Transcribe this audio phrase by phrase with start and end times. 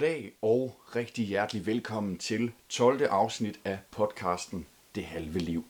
[0.00, 3.02] Goddag og rigtig hjertelig velkommen til 12.
[3.02, 5.64] afsnit af podcasten Det Halve Liv.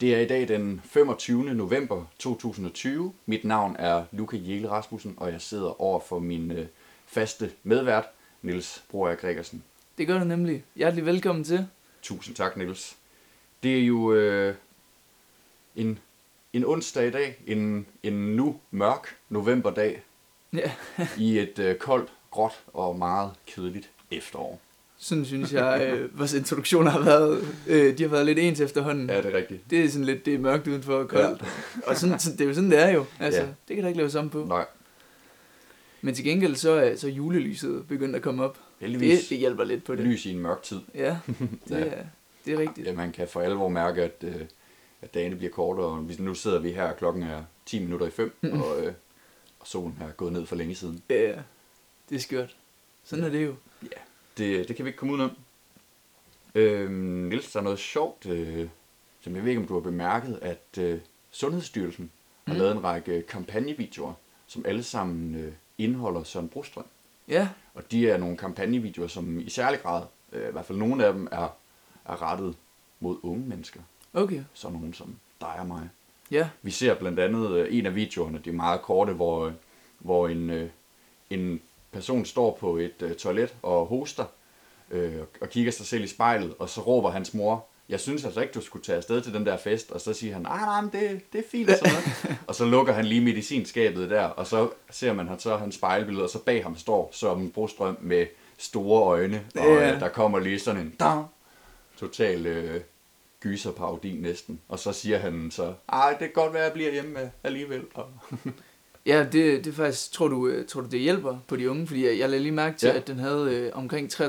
[0.00, 1.54] Det er i dag den 25.
[1.54, 3.12] november 2020.
[3.26, 6.66] Mit navn er Luca Jæle Rasmussen, og jeg sidder over for min øh,
[7.06, 8.04] faste medvært,
[8.42, 9.64] Niels Broer Gregersen.
[9.98, 10.64] Det gør du nemlig.
[10.76, 11.66] Hjertelig velkommen til.
[12.02, 12.96] Tusind tak, Niels.
[13.62, 14.54] Det er jo øh,
[15.76, 15.98] en,
[16.52, 20.02] en onsdag i dag, en, en nu mørk novemberdag
[20.52, 20.72] Ja,
[21.18, 24.60] i et øh, koldt, gråt og meget kedeligt efterår.
[24.98, 29.10] sådan synes jeg, øh, vores introduktioner har været, øh, de har været lidt ens efterhånden.
[29.10, 29.60] Ja, det er rigtigt.
[29.70, 31.44] Det er sådan lidt, det er mørkt udenfor og koldt.
[31.86, 33.04] Og sådan, det er jo sådan, det er jo.
[33.20, 33.46] Altså, Ja.
[33.68, 34.44] det kan der ikke laves om på.
[34.44, 34.66] Nej,
[36.00, 38.58] Men til gengæld så er så julelyset begyndt at komme op.
[38.78, 39.20] heldigvis.
[39.20, 40.04] Det, det hjælper lidt på det.
[40.04, 40.80] Lys i en mørk tid.
[40.94, 41.16] Ja,
[41.68, 41.76] det Ja.
[41.76, 42.04] er,
[42.44, 42.86] det er rigtigt.
[42.86, 44.34] Ja, man kan for alvor mærke, at, øh,
[45.02, 45.86] at dagene bliver kortere.
[45.86, 48.60] Og nu sidder vi her, klokken er 10 minutter i 5, Mhm.
[48.62, 48.92] og, øh,
[49.60, 51.02] og solen er gået ned for længe siden.
[51.10, 51.32] Ja,
[52.10, 52.56] det er skørt.
[53.04, 53.54] Sådan er det jo.
[54.38, 55.30] Det, det kan vi ikke komme udenom.
[56.54, 56.92] Øhm,
[57.28, 58.68] Niels, der er noget sjovt, øh,
[59.20, 62.10] som jeg ved ikke, om du har bemærket, at øh, Sundhedsstyrelsen
[62.46, 62.58] har Mm.
[62.58, 64.12] lavet en række kampagnevideoer,
[64.46, 66.84] som alle sammen øh, indeholder Søren Brostrøm.
[67.28, 70.02] Ja, Og de er nogle kampagnevideoer, som i særlig grad,
[70.32, 71.56] øh, i hvert fald nogle af dem, er,
[72.04, 72.56] er rettet
[73.00, 73.80] mod unge mennesker.
[74.14, 74.42] okay.
[74.54, 75.88] Så nogen som dig og mig.
[76.30, 79.52] Ja, Vi ser blandt andet øh, en af videoerne, det er meget korte, hvor, øh,
[79.98, 80.70] hvor en, øh,
[81.30, 81.60] en
[81.92, 84.24] person står på et øh, toilet og hoster,
[84.90, 88.40] øh, og kigger sig selv i spejlet, og så råber hans mor, jeg synes altså
[88.40, 90.80] ikke, du skulle tage afsted til den der fest, og så siger han, nej, nej,
[90.80, 92.38] men det, det er fint, og, sådan noget.
[92.48, 96.24] og så lukker han lige medicinskabet der, og så ser man han så hans spejlbillede,
[96.24, 98.26] og så bag ham står Søren Brostrøm med
[98.58, 99.94] store øjne, og Ja.
[99.94, 101.26] øh, der kommer lige sådan en, dang,
[101.96, 102.80] total øh,
[103.40, 104.60] gyserparodi næsten.
[104.68, 107.84] Og så siger han så, ej, det kan godt være, at jeg bliver hjemme alligevel.
[107.94, 108.06] Og,
[109.08, 111.86] ja det, det er faktisk, tror du, øh, tror du, det hjælper på de unge?
[111.86, 112.96] Fordi jeg, jeg lagde lige mærke til, Ja.
[112.96, 114.20] at den havde øh, omkring 33.000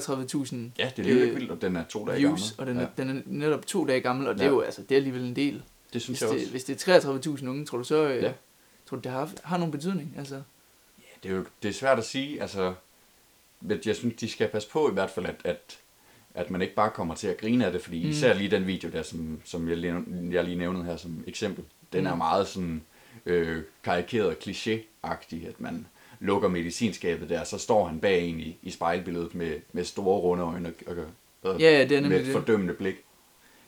[0.80, 2.60] ja, det er Øh, vildt, og den er to dage views, gammel.
[2.60, 4.52] og den er, ja, den er netop to dage gammel, og det er Ja.
[4.52, 5.64] jo altså, det er alligevel en del.
[5.94, 6.52] det synes Hvis jeg det, også.
[6.52, 8.32] hvis det er 33.000 unge, tror du så, øh, Ja.
[8.90, 10.16] tror du, det har, har nogen betydning?
[10.18, 10.36] Altså,
[11.00, 12.42] Ja, det er jo det er svært at sige.
[12.42, 12.74] Altså,
[13.62, 15.78] men jeg synes, de skal passe på i hvert fald, at, at,
[16.34, 18.10] at man ikke bare kommer til at grine af det, fordi Mm.
[18.10, 21.64] især lige den video der, som, som jeg, lige, jeg lige nævnede her som eksempel,
[21.94, 22.18] den er Mm.
[22.18, 22.82] meget sådan øh,
[23.84, 25.88] karikeret og kliché-agtig, at man
[26.20, 30.44] lukker medicinskabet der, så står han bag en i, i spejlbilledet med, med store runde
[30.44, 30.96] øjne og,
[31.44, 32.34] og, ja, ja, det er med et det.
[32.34, 32.96] fordømmende blik.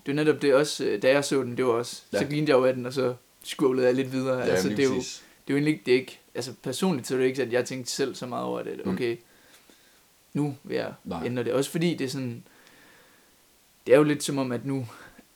[0.05, 2.17] Det er netop det også, øh, da jeg så den, det var også, ja.
[2.19, 4.37] Så grinede jeg jo af den, og så skålede jeg lidt videre.
[4.37, 5.03] Ja, altså, det, er jo, det
[5.47, 7.65] er jo egentlig ikke, det er ikke, altså personligt så er det ikke, at jeg
[7.65, 8.91] tænkte selv så meget over det, Mm.
[8.93, 9.17] okay,
[10.33, 11.25] nu vil jeg Nej.
[11.25, 11.53] ændre det.
[11.53, 12.43] Også fordi det er sådan,
[13.87, 14.87] det er jo lidt som om, at nu,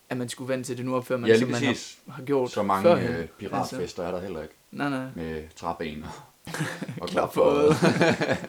[0.09, 2.51] at man skulle vente til det, nu opfører man, Ja, som man har, har gjort
[2.51, 3.07] Så mange førhen.
[3.07, 3.21] Altså.
[3.21, 4.53] øh, piratfester er der heller ikke.
[4.71, 5.05] Nej, nej.
[5.16, 6.51] Med træben og,
[7.01, 7.73] og Klap for.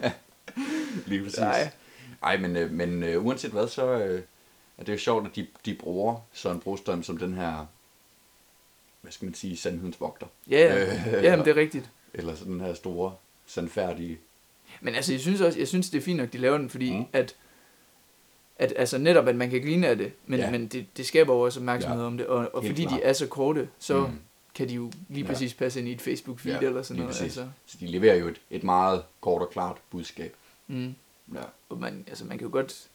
[1.09, 1.39] Lige præcis.
[1.39, 1.71] Nej.
[2.23, 4.21] Ej, men, øh, men øh, uanset hvad, så øh,
[4.77, 7.65] er det jo sjovt, at de, de bruger Søren Brostrøm som den her,
[9.01, 10.25] hvad skal man sige, sandhedens vogter.
[10.49, 10.83] Ja, ja.
[11.17, 11.89] Øh, ja men det er rigtigt.
[12.13, 13.13] Eller sådan den her store,
[13.45, 14.17] sandfærdige...
[14.81, 16.97] Men altså, jeg synes også, jeg synes, det er fint nok, de laver den, fordi
[16.97, 17.05] mm.
[17.13, 17.35] at,
[18.59, 20.51] at altså netop, at man kan grine af det, men, Ja.
[20.51, 22.07] men det, det skaber jo også opmærksomhed Ja.
[22.07, 22.99] om det, og, og Helt fordi klart.
[22.99, 24.19] de er så korte, så Mm.
[24.55, 25.31] kan de jo lige Ja.
[25.31, 27.09] præcis passe ind i et Facebook-feed Ja, eller sådan noget.
[27.15, 27.23] præcis.
[27.23, 27.47] Altså.
[27.65, 30.35] Så de leverer jo et, et meget kort og klart budskab.
[30.67, 30.95] Mm.
[31.33, 31.39] Ja.
[31.69, 32.87] Og man, altså, man kan jo godt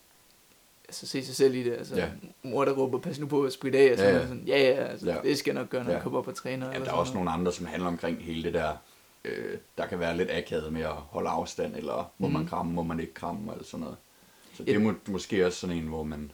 [0.88, 1.72] altså, se sig selv i det.
[1.72, 2.08] Altså, Ja.
[2.42, 4.58] Mor, der råber, pas nu på at spritte af, og så Ja, ja, sådan, ja,
[4.58, 5.16] ja, altså, Ja.
[5.22, 5.96] det skal jeg nok gøre, når Ja.
[5.96, 6.66] jeg kommer op og træner.
[6.66, 7.24] ja eller der er sådan også noget.
[7.24, 8.72] nogle andre, som handler omkring hele det der,
[9.24, 12.32] øh, der kan være lidt akavet med at holde afstand, eller må Mm.
[12.32, 13.96] man kramme, må man ikke kramme, eller sådan noget.
[14.54, 16.32] Så det er må, måske også sådan en, hvor man,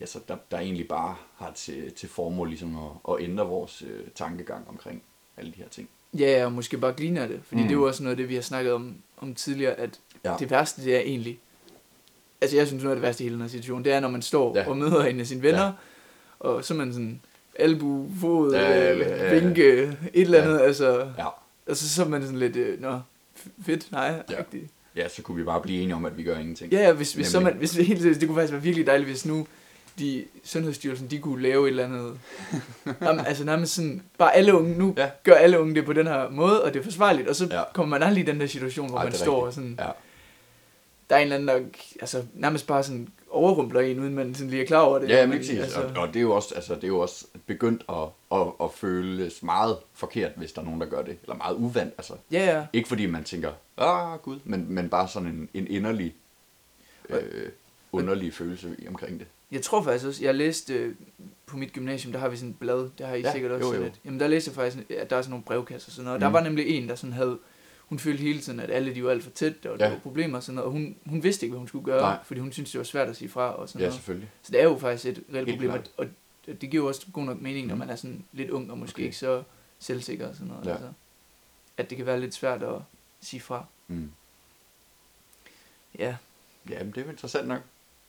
[0.00, 3.82] ja, så der, der egentlig bare har til, til formål ligesom at, at ændre vores
[3.82, 5.02] øh, tankegang omkring
[5.36, 5.88] alle de her ting.
[6.18, 7.62] Ja, og måske bare grine af det, fordi Mm.
[7.62, 7.68] mm.
[7.68, 10.34] det er jo også noget af det, vi har snakket om, om tidligere, at Ja.
[10.38, 11.38] det værste, det er egentlig,
[12.40, 14.08] altså jeg synes noget af det værste i hele den her situation, det er, når
[14.08, 14.68] man står Ja.
[14.68, 15.72] og møder en af sine venner, Ja.
[16.38, 17.20] og så er man sådan,
[17.58, 19.38] albu, fod, Ja, øh, ja, ja.
[19.40, 20.62] vinke, et eller andet, ja.
[20.64, 21.26] altså, Ja.
[21.66, 23.00] og så, er man sådan lidt, øh, nå,
[23.62, 24.36] fedt, nej, Ja.
[24.52, 24.58] ja.
[24.96, 26.72] Ja, så kunne vi bare blive enige om, at vi gør ingenting.
[26.72, 28.86] Ja, ja, hvis, hvis, så man, hvis det, helt seriøst, det kunne faktisk være virkelig
[28.86, 29.46] dejligt, hvis nu
[29.98, 32.18] de, Sundhedsstyrelsen, de kunne lave et eller andet,
[33.02, 35.10] Jamen, altså nærmest sådan, bare alle unge, nu Ja.
[35.24, 37.62] gør alle unge det på den her måde, og det er forsvarligt, og så Ja.
[37.74, 39.46] kommer man aldrig i den der situation, hvor Ej, man står rigtigt.
[39.46, 39.92] og sådan, Ja.
[41.10, 44.50] der er en eller anden, der altså, nærmest bare sådan overrumpler en, uden man sådan
[44.50, 45.08] lige er klar over det.
[45.08, 45.58] Ja, men præcis.
[45.58, 45.80] Altså...
[45.82, 47.96] Og, og det er jo også, altså, det er jo også begyndt at,
[48.32, 51.16] at, at føles meget forkert, hvis der er nogen, der gør det.
[51.22, 51.92] Eller meget uvant.
[51.98, 52.66] Altså, Ja, ja.
[52.72, 56.14] ikke fordi man tænker, ah gud, men, men bare sådan en, en inderlig,
[57.08, 57.48] øh,
[57.92, 59.26] underlig følelse i- omkring det.
[59.52, 60.94] Jeg tror faktisk også, jeg læste øh,
[61.46, 63.68] på mit gymnasium, der har vi sådan et blad, der har I Ja, sikkert også
[63.68, 63.82] jo, jo.
[63.82, 63.94] lidt.
[64.04, 66.18] Jamen der læste jeg faktisk, at der er sådan nogle brevkasser og sådan noget.
[66.18, 66.20] Mm.
[66.20, 66.32] Der Mm.
[66.34, 67.38] var nemlig en, der sådan havde
[67.86, 69.92] hun følte hele tiden, at alle de var alt for tæt, og der Ja.
[69.92, 72.18] var problemer og sådan noget, og hun, hun vidste ikke, hvad hun skulle gøre, Nej.
[72.24, 73.94] fordi hun syntes, det var svært at sige fra og sådan Ja, noget.
[73.94, 74.30] selvfølgelig.
[74.42, 75.90] Så det er jo faktisk et reelt problem, og, klart.
[75.98, 76.06] og
[76.60, 77.78] det giver jo også god nok mening, når Mm.
[77.78, 79.04] man er sådan lidt ung og måske Okay.
[79.04, 79.42] ikke så
[79.78, 80.66] selvsikker og sådan noget.
[80.66, 80.70] Ja.
[80.72, 80.88] Altså,
[81.76, 82.74] at det kan være lidt svært at
[83.20, 83.64] sige fra.
[83.88, 84.10] Mm.
[85.98, 86.16] Ja,
[86.70, 87.60] Jamen, det er jo interessant nok.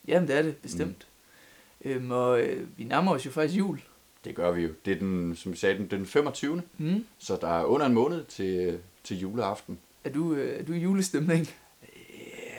[0.07, 1.07] jamen det er det, bestemt.
[1.81, 1.89] Mm.
[1.91, 3.81] Øhm, og øh, vi nærmer os jo faktisk jul.
[4.25, 4.69] Det gør vi jo.
[4.85, 6.61] Det er den, som vi sagde, den, den 25.
[6.77, 7.05] Mm.
[7.17, 9.79] Så der er under en måned til, til juleaften.
[10.03, 11.49] Er, du, øh, er du i julestemning?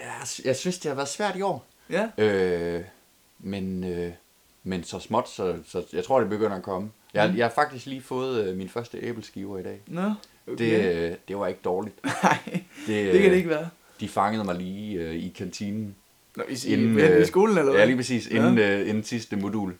[0.04, 1.66] Jeg, jeg synes, det har været svært i år.
[1.90, 2.08] Ja.
[2.18, 2.84] Øh,
[3.38, 4.10] men, øh,
[4.64, 6.90] men så småt, så, så jeg tror, det begynder at komme.
[7.14, 7.36] Jeg, Mm.
[7.36, 9.80] jeg har faktisk lige fået øh, min første æbleskiver i dag.
[9.86, 10.12] Nå,
[10.52, 10.58] okay.
[10.58, 12.04] Det, øh, det var ikke dårligt.
[12.22, 12.38] Nej,
[12.86, 13.68] Det, det kan det øh, ikke være.
[14.00, 15.94] De fangede mig lige øh, i kantinen.
[16.36, 17.80] Nå, i, inden, i, i øh, skolen, eller hvad?
[17.80, 18.26] Ja, lige præcis.
[18.26, 19.74] Inden, øh, inden sidste modul.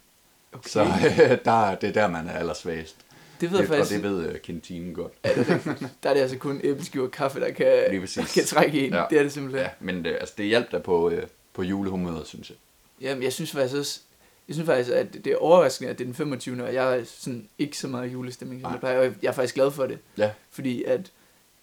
[0.52, 0.68] okay.
[0.68, 2.96] Så øh, der, det er der, man er allersvagest.
[3.40, 4.02] Det ved jeg Det, og faktisk.
[4.02, 5.12] det ved øh, kantinen godt.
[5.24, 8.44] Ja, det er der er det altså kun æbleskiver og kaffe, der kan, der kan
[8.44, 8.92] trække en.
[8.92, 9.04] Ja.
[9.10, 9.62] Det er det simpelthen.
[9.62, 11.22] Ja, men øh, altså, det hjalp der på, øh,
[11.54, 12.56] på julehumøret, synes jeg.
[13.00, 14.00] Jamen, jeg synes faktisk også,
[14.48, 16.62] jeg synes faktisk, at det er overraskende, at det er den 25.
[16.64, 18.72] og jeg er sådan ikke så meget julestemning, som Nej.
[18.72, 18.98] jeg plejer.
[18.98, 19.98] Og jeg er faktisk glad for det.
[20.18, 20.30] Ja.
[20.50, 21.04] Fordi at jeg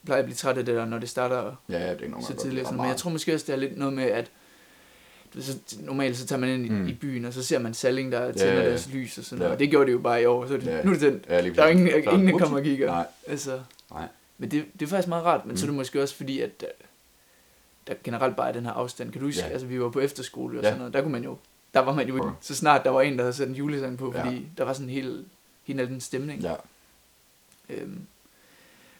[0.06, 2.34] plejer at blive træt af det der, når det starter Ja, ja, det er så
[2.36, 2.66] tidligt.
[2.66, 2.78] Sådan.
[2.78, 4.32] Men jeg tror måske også, det er lidt noget med, at
[5.44, 6.88] så, normalt så tager man ind i, Mm.
[6.88, 8.70] i byen, og så ser man Salling, der tænder ja, ja.
[8.70, 9.50] deres lys og sådan noget.
[9.50, 9.54] Ja.
[9.54, 10.48] Og det gjorde det jo bare i år.
[10.48, 10.84] Så det, Ja.
[10.84, 11.26] nu er det tændt.
[11.30, 12.88] Ja, Der er ingen, Så, ingen der kommer og kigger.
[12.88, 13.62] Nej, Altså,
[13.92, 14.08] nej.
[14.38, 15.58] men det, det er faktisk meget rart, men mm.
[15.58, 15.74] så er Mm.
[15.74, 16.68] det måske også fordi, at der,
[17.88, 19.12] der generelt bare er den her afstand.
[19.12, 19.46] Kan du huske, Ja.
[19.48, 19.52] ja.
[19.52, 20.70] altså vi var på efterskole og Ja.
[20.70, 21.38] sådan noget, der kunne man jo,
[21.74, 23.98] der var man jo ikke, så snart der var en, der havde sat en julesang
[23.98, 24.24] på, Ja.
[24.26, 25.26] fordi der var sådan en hel,
[25.64, 26.42] helt anden stemning.
[26.42, 26.54] Ja,
[27.70, 28.02] Øhm,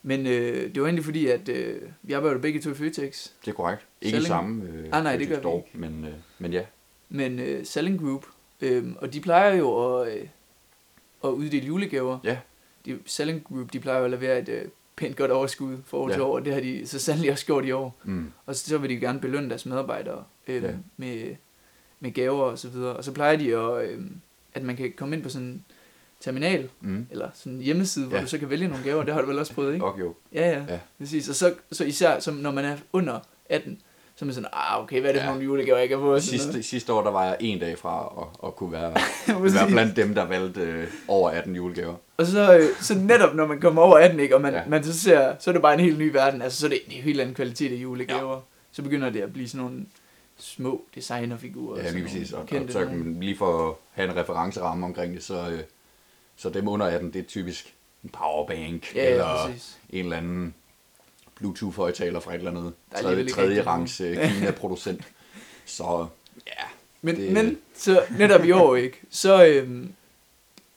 [0.08, 3.52] men øh, det var egentlig fordi, at øh, vi arbejder begge to i Føtex, det
[3.52, 3.82] er korrekt.
[4.02, 4.28] Ikke Selling?
[4.28, 6.62] samme øh, Ah, nej, det gør vi store, men, øh, men ja.
[7.10, 8.26] men øh, Selling Group,
[8.62, 10.28] øh, og de plejer jo at, øh,
[11.24, 12.20] at uddele julegaver.
[12.24, 12.38] Ja.
[12.86, 14.62] De, Selling Group, de plejer jo at levere et øh,
[14.96, 16.14] pænt godt overskud for år Ja.
[16.14, 17.96] til år, og det har de så sandelig også gjort i år.
[18.04, 18.32] Mm.
[18.46, 20.72] Og så, så vil de gerne belønne deres medarbejdere øh, Ja.
[20.98, 21.36] med,
[22.00, 22.94] med gaver og så videre.
[22.96, 24.02] Og så plejer de at, øh,
[24.54, 25.64] at man kan komme ind på sådan
[26.26, 27.08] terminal, Mm.
[27.12, 28.24] eller sådan en hjemmeside, hvor Ja.
[28.24, 29.04] du så kan vælge nogle gaver.
[29.04, 29.86] Det har du vel også prøvet, ikke?
[29.86, 30.14] Okay, jo.
[30.34, 30.80] Ja, ja, Ja.
[31.00, 31.30] Præcis.
[31.30, 33.20] Og så, så især, som når man er under
[33.50, 33.82] 18,
[34.16, 35.32] så er man sådan, ah, okay, hvad er det for Ja.
[35.32, 36.14] nogle julegaver, jeg kan få?
[36.14, 38.94] og Sidste, sidste år, der var jeg en dag fra at, at kunne være,
[39.54, 41.96] være blandt dem, der valgte øh, over 18 julegaver.
[42.18, 44.62] Og så, øh, så netop når man kommer over 18, ikke, og man, Ja.
[44.68, 46.42] man så ser, så er det bare en helt ny verden.
[46.42, 48.34] Altså, så er det en helt anden kvalitet af julegaver.
[48.34, 48.40] Ja.
[48.72, 49.86] Så begynder det at blive sådan nogle
[50.38, 51.84] små designerfigurer.
[51.84, 52.32] Ja, lige præcis.
[52.32, 55.50] Og, og kendte så kan man lige for at have en referenceramme omkring det, så,
[55.50, 55.60] øh,
[56.38, 57.74] så dem under 18, det er typisk
[58.04, 59.78] en powerbank, Ja, eller ja, præcis.
[59.90, 60.54] en eller anden
[61.36, 65.02] Bluetooth-højtaler fra et eller andet tredje, tredje rangs øh, Kina-producent.
[65.66, 66.08] så
[66.48, 66.52] ja,
[67.02, 67.34] Men, det- det...
[67.34, 69.94] men så netop i år, ikke, så, øhm,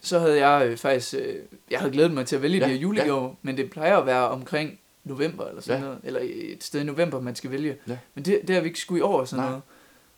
[0.00, 1.34] så havde jeg øh, faktisk, øh,
[1.70, 3.34] jeg havde glædet mig til at vælge Ja, ja, de her julegaver, ja.
[3.42, 5.84] men det plejer at være omkring november eller sådan Ja.
[5.86, 7.76] noget, eller et sted i november, man skal vælge.
[7.88, 7.98] Ja.
[8.14, 9.48] Men det, det har vi ikke skulle i år sådan Nej.
[9.48, 9.62] noget.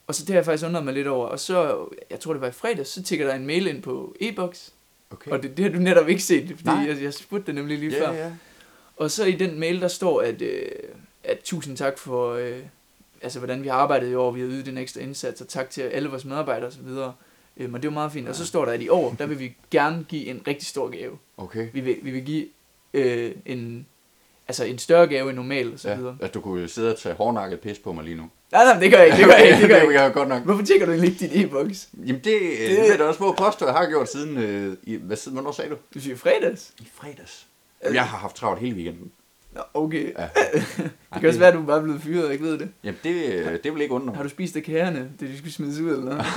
[0.06, 1.26] Og så det har jeg faktisk undret mig lidt over.
[1.26, 4.16] Og så, jeg tror det var i fredag, så tigger der en mail ind på
[4.20, 4.72] e-boks.
[5.10, 5.30] Okay.
[5.30, 6.86] Og det, det har du netop ikke set, fordi Nej.
[6.88, 8.12] jeg, jeg spurgte det nemlig lige før.
[8.12, 8.32] ja, ja.
[8.96, 10.62] Og så i den mail, der står, at, øh,
[11.24, 12.58] at tusind tak for, øh,
[13.22, 15.70] altså hvordan vi har arbejdet i år, vi har ydet en ekstra indsats, og tak
[15.70, 16.88] til alle vores medarbejdere osv.
[17.56, 18.28] Øhm, og det var meget fint.
[18.28, 18.46] Og så Ja.
[18.46, 21.18] står der, at i år, der vil vi gerne give en rigtig stor gave.
[21.36, 21.68] Okay.
[21.72, 22.46] Vi vil, vi vil give
[22.94, 23.86] øh, en,
[24.48, 26.16] altså en større gave end normal og så Ja, videre.
[26.20, 28.30] at du kunne sidde og tage hårdnakket pis på mig lige nu.
[28.52, 30.02] Nej, nej, det gør jeg ikke, det gør jeg ikke, det gør jeg det ikke.
[30.02, 30.42] jeg godt nok.
[30.42, 31.88] Hvorfor tjekker du egentlig ikke din e-boks?
[32.06, 32.40] Jamen det, det...
[32.58, 34.96] Det- det vil jeg da også på at påstå, jeg har gjort siden, øh, i,
[34.96, 35.76] hvad siden, hvornår sagde du?
[35.94, 36.72] Du siger fredags.
[36.80, 37.46] I fredags.
[37.82, 39.10] Jamen, jeg har haft travlt hele weekenden.
[39.54, 40.12] Nå, okay.
[40.18, 40.28] Ja.
[41.14, 42.68] Det kan også være, at du bare er blevet fyret, og ikke ved det.
[42.84, 45.52] Jamen det, øh, det vil ikke undre Har du spist af kærerne, det de skulle
[45.52, 46.24] smides ud eller noget?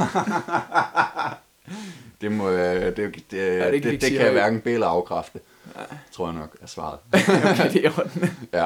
[2.21, 4.73] Det, må, øh, det, det, det, det kan det, ikke det kan jeg hverken bede
[4.73, 5.39] eller afkræfte.
[5.75, 5.85] Nej.
[6.11, 6.99] Tror jeg nok er svaret.
[7.13, 8.29] okay, det er orden.
[8.53, 8.65] Ja,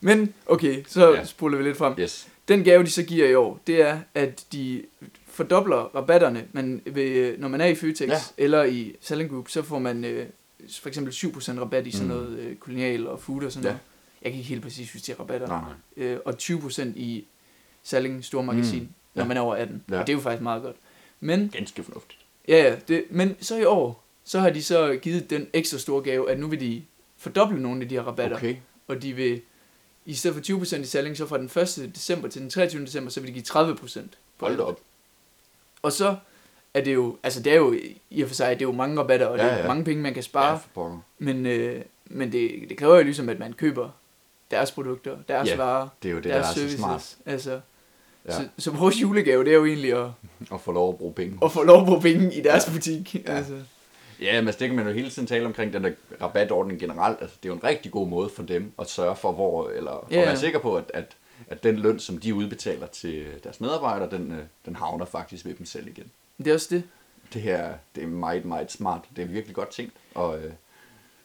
[0.00, 1.18] Men okay, så Ja.
[1.18, 1.24] ja.
[1.24, 1.94] spoler vi lidt frem.
[1.98, 2.28] yes.
[2.48, 4.82] Den gave, de så giver i år, det er, at de
[5.26, 6.46] fordobler rabatterne.
[6.52, 8.18] Man vil, når man er i Føtex Ja.
[8.38, 10.26] eller i Selling Group, så får man øh,
[10.80, 12.14] for eksempel 7% rabat i sådan Mm.
[12.14, 13.68] noget øh, kolonial og food og sådan Ja.
[13.70, 13.80] noget.
[14.22, 15.46] Jeg kan ikke helt præcis huske de rabatter.
[15.46, 15.60] Nej.
[15.96, 17.24] Øh, og 20% i
[17.82, 18.84] Selling Store Magasin, Mm.
[18.84, 18.92] mm.
[19.14, 19.28] når Ja.
[19.28, 19.82] man er over 18.
[19.88, 19.94] Ja.
[19.94, 20.00] Ja.
[20.00, 20.76] Og det er jo faktisk meget godt.
[21.20, 22.20] Men, Ganske fornuftigt.
[22.48, 26.02] ja, ja, det, men så i år, så har de så givet den ekstra store
[26.02, 26.82] gave, at nu vil de
[27.16, 28.36] fordoble nogle af de her rabatter.
[28.36, 28.56] Okay.
[28.88, 29.40] Og de vil,
[30.06, 31.44] i stedet for 20% i Selling, så fra den
[31.86, 31.90] 1.
[31.94, 32.84] december til den 23.
[32.84, 33.44] december, så vil de give
[33.74, 34.00] 30%
[34.38, 34.80] på Hold op.
[35.82, 36.16] Og så
[36.74, 37.74] er det jo, altså det er jo
[38.10, 39.68] i og for sig, det er jo mange rabatter, og ja, Ja, det er ja.
[39.68, 40.58] mange penge, man kan Ja, spare.
[40.60, 40.98] for pokker.
[41.18, 43.88] Men, øh, men det, det kræver jo ligesom, at man køber
[44.50, 47.16] deres produkter, deres Ja, varer, Det er jo det, der deres er så smart.
[47.26, 47.60] Altså,
[48.28, 48.32] Ja.
[48.32, 50.08] så, så vores julegave, det er jo egentlig at,
[50.52, 51.38] At få lov at bruge penge.
[51.42, 52.72] at få lov at bruge penge i deres ja.
[52.72, 53.14] butik.
[53.14, 53.32] Ja.
[53.36, 53.52] Altså,
[54.20, 55.90] Ja, men altså, det kan man jo hele tiden tale omkring den der
[56.22, 57.18] rabatordning generelt.
[57.20, 60.06] Altså, det er jo en rigtig god måde for dem at sørge for, hvor, eller
[60.10, 61.16] Ja, at være sikker på, at, at,
[61.48, 65.54] at den løn, som de udbetaler til deres medarbejdere, den, øh, den havner faktisk ved
[65.54, 66.10] dem selv igen.
[66.38, 66.82] Det er også det.
[67.32, 69.00] Det her, det er meget, meget smart.
[69.16, 69.92] Det er virkelig godt tænkt.
[70.14, 70.52] Og, øh,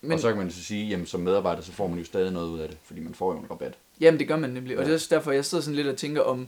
[0.01, 2.31] Men- og så kan man så sige, jamen som medarbejder, så får man jo stadig
[2.31, 3.74] noget ud af det, fordi man får jo en rabat.
[4.00, 4.77] Jamen, det gør man nemlig.
[4.77, 4.86] Og Ja.
[4.86, 6.48] det er også derfor, jeg sidder sådan lidt og tænker om...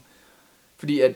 [0.76, 1.14] Fordi at,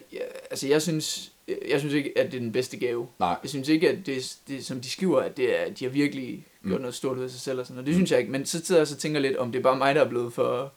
[0.50, 1.32] altså jeg synes,
[1.68, 3.06] jeg synes ikke, at det er den bedste gave.
[3.18, 5.84] Nej, Jeg synes ikke, at det, det som de skriver, at det er, at de
[5.84, 6.80] har virkelig gjort Mm.
[6.80, 7.86] noget stort ud af sig selv og sådan noget.
[7.86, 8.32] Det synes jeg ikke.
[8.32, 10.32] Men så sidder jeg og tænker lidt, om det er bare mig, der er blevet
[10.32, 10.72] for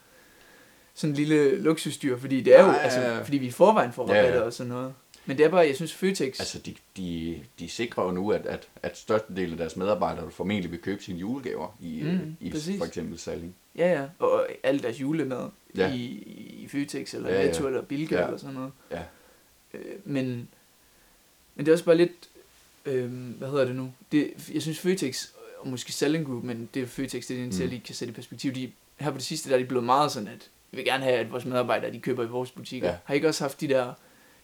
[0.94, 2.18] sådan en lille luksusdyr.
[2.18, 4.22] Fordi det er jo, Nej, altså, fordi vi i forvejen får Ja, ja.
[4.22, 4.94] rabatter og sådan noget.
[5.26, 6.40] Men det er bare, jeg synes, Føtex...
[6.40, 10.72] altså de, de, de sikrer jo nu, at, at, at størstedelen af deres medarbejdere formentlig
[10.72, 12.78] vil købe sine julegaver i, Mm, mm, i præcis.
[12.78, 13.56] for eksempel Salling.
[13.76, 14.06] Ja, ja.
[14.20, 15.88] Og alt deres julemad ja.
[15.88, 15.94] Ja.
[15.94, 16.00] i,
[16.64, 17.48] i Føtex eller Ja, ja, ja.
[17.48, 18.26] Netto eller Bilka Ja.
[18.26, 18.72] eller sådan noget.
[18.92, 19.02] Ja.
[19.74, 20.48] Øh, men,
[21.56, 22.12] men det er også bare lidt,
[22.86, 23.94] øh, hvad hedder det nu?
[24.12, 25.28] Det, jeg synes Føtex,
[25.60, 27.70] og måske Selling Group, men det er Føtex, det er det, jeg Mm.
[27.70, 28.54] lige kan sætte i perspektiv.
[28.56, 31.04] De, her på det sidste, der er de blevet meget sådan, at vi vil gerne
[31.04, 32.88] have, at vores medarbejdere, de køber i vores butikker.
[32.90, 32.98] Ja.
[33.06, 33.86] Har I ikke også haft de der,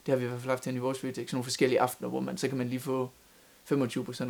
[0.06, 2.20] det har vi i hvert fald haft hen i vores Føtex, nogle forskellige aftener, hvor
[2.20, 3.10] man, så kan man lige få
[3.72, 3.74] 25%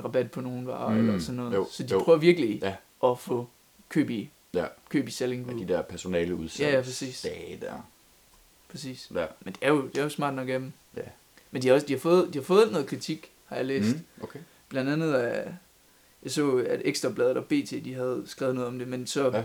[0.04, 1.54] rabat på nogle varer, Mm, eller sådan noget.
[1.54, 2.02] jo, så de jo.
[2.02, 2.74] prøver virkelig Ja.
[3.10, 3.48] at få
[3.88, 4.64] køb i, Ja.
[4.88, 5.58] køb i Selling Group.
[5.60, 7.22] de der personale udsalgs Ja, ja, præcis.
[7.22, 7.72] dage der.
[8.70, 9.10] Præcis.
[9.14, 9.26] Ja.
[9.44, 10.72] Men det er jo, det er jo smart nok af dem.
[11.50, 13.88] Men de har, også, de, har fået, de har fået noget kritik, har jeg læst.
[13.88, 14.22] Mm.
[14.22, 14.38] Okay.
[14.68, 15.52] Blandt andet af,
[16.22, 19.42] jeg så, at Ekstrabladet og BT, de havde skrevet noget om det, men så Ja.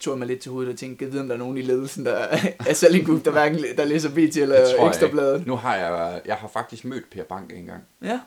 [0.00, 1.62] tog jeg mig lidt til hovedet og tænkte, jeg vide, om der er nogen i
[1.62, 2.14] ledelsen, der
[2.68, 5.46] er Selling Group, der hverken der læser BT eller Det tror jeg Ekstrabladet.
[5.46, 7.82] Nu har jeg, jeg har faktisk mødt Per Bank engang.
[8.02, 8.20] Ja,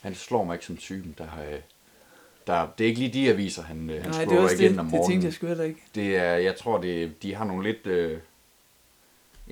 [0.00, 1.44] Han slår mig ikke som typen, der har...
[2.46, 3.12] Der, det er ikke lige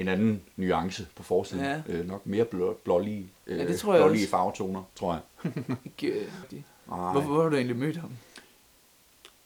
[0.00, 1.64] en anden nuance på forsiden.
[1.64, 1.82] Ja.
[1.88, 4.30] Øh, nok mere blå, blålige, øh, Ja, det tror jeg blålige også.
[4.30, 5.52] farvetoner, tror jeg.
[6.86, 8.10] Hvorfor, hvor har du egentlig mødt ham?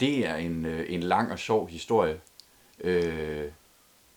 [0.01, 2.21] Det er en, øh, en lang og sjov historie.
[2.85, 3.45] Øh,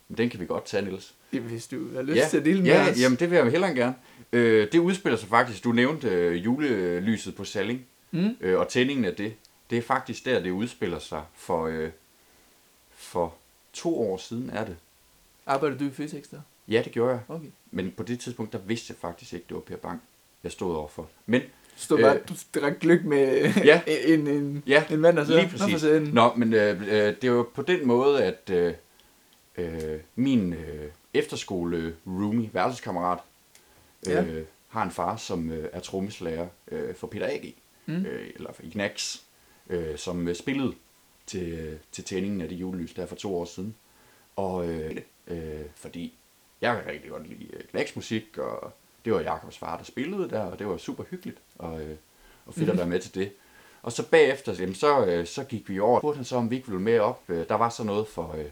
[0.07, 1.13] men den kan vi godt tage, Niels.
[1.29, 2.99] Hvis du har lyst til at dele med ja, os.
[3.01, 3.95] jamen det vil jeg hellere gerne.
[4.33, 8.37] Øh, det udspiller sig faktisk, du nævnte øh, julelyset på Salling, Mm?
[8.41, 9.33] øh, og tændingen af det.
[9.69, 11.89] Det er faktisk der, det udspiller sig for, øh,
[12.91, 13.33] for
[13.73, 14.75] to år siden, er det.
[15.45, 16.41] Arbejder du i Føtex der?
[16.67, 17.19] Ja, det gjorde jeg.
[17.27, 17.47] Okay.
[17.71, 20.01] Men på det tidspunkt, der vidste jeg faktisk ikke, det var Per Bang,
[20.43, 21.09] jeg stod overfor.
[21.25, 21.41] Men
[21.75, 22.21] stod bare, Øh.
[22.29, 23.81] du drak gløk med Ja.
[24.13, 25.35] en, en, ja, en mand, der så.
[25.35, 26.13] lige præcis.
[26.13, 28.73] Nå, men øh, øh, det var på den måde, at øh,
[29.57, 33.19] øh, min øh, efterskole roomie, værelseskammerat,
[34.07, 34.23] øh, Ja.
[34.67, 37.53] har en far, som øh, er trommeslager øh, for Peter A.G.,
[37.87, 38.05] Mm.
[38.05, 39.17] øh, eller for Ignax,
[39.69, 40.73] øh, som øh, spillede
[41.27, 43.75] til, til tændingen af det julelys der for to år siden.
[44.35, 44.97] Og øh,
[45.27, 46.13] øh, fordi
[46.61, 48.71] jeg kan rigtig godt lide øh, Knacks musik, og
[49.05, 51.95] det var Jakobs far, der spillede der, og det var super hyggeligt, og, øh,
[52.45, 53.33] og fedt at være med til det.
[53.83, 56.55] Og så bagefter, jamen, så, øh, så gik vi over, spurgte han så, om vi
[56.55, 57.23] ikke ville med op.
[57.29, 58.45] Øh, Der var så noget for, øh,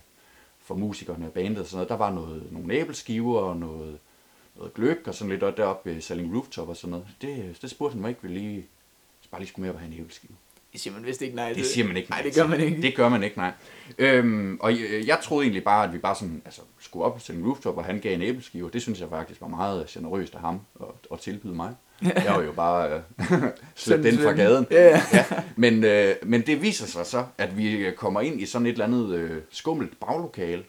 [0.60, 1.89] for musikerne og bandet og sådan noget.
[1.89, 4.00] Der var noget, nogle æbleskiver og noget,
[4.56, 7.08] noget gløk og sådan lidt og deroppe ved Selling Rooftop og sådan noget.
[7.22, 8.68] Det, det spurgte han mig ikke, ville lige,
[9.32, 10.34] bare lige skulle med op og have en æbleskive.
[10.74, 12.60] Det siger man vist ikke nej Det siger man ikke Nej, nej det gør man
[12.60, 12.82] ikke.
[12.82, 13.51] Det gør man ikke, nej.
[13.98, 17.36] Øhm, og jeg, jeg troede egentlig bare, at vi bare sådan, altså, skulle op til
[17.36, 18.70] en rooftop, og han gav en æbleskive.
[18.74, 21.75] Det synes jeg faktisk var meget generøst af ham at, at tilbyde mig.
[22.01, 23.01] Jeg var jo bare øh,
[23.75, 24.68] slæbt den fra gaden.
[24.72, 25.25] Ja, ja.
[25.56, 28.86] Men, øh, men det viser sig så, at vi kommer ind i sådan et eller
[28.86, 30.63] andet øh, skummelt baglokale,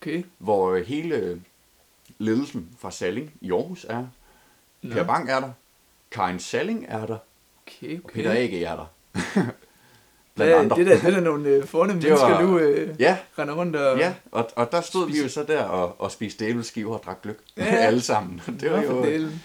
[0.00, 0.22] Okay.
[0.38, 1.40] hvor øh, hele
[2.18, 4.06] ledelsen fra Salling i Aarhus er.
[4.82, 4.94] Nå.
[4.94, 5.50] Per Bang er der.
[6.10, 7.18] Karin Salling er der.
[7.66, 8.14] Okay, Og okay.
[8.14, 8.52] Peter A.G.
[8.62, 8.86] er der.
[10.34, 10.76] Blandt andre.
[10.76, 13.54] det, der, det er der nogle øh, fornemme Det var- mennesker, du øh, Ja, render
[13.54, 13.98] rundt og...
[13.98, 17.22] Ja, og, og der stod vi jo så der og, og spiste æbleskiver og drak
[17.22, 17.38] gløk.
[17.56, 17.64] Ja.
[17.64, 17.76] Ja.
[17.86, 18.40] Alle sammen.
[18.60, 19.42] Det var jo dælen.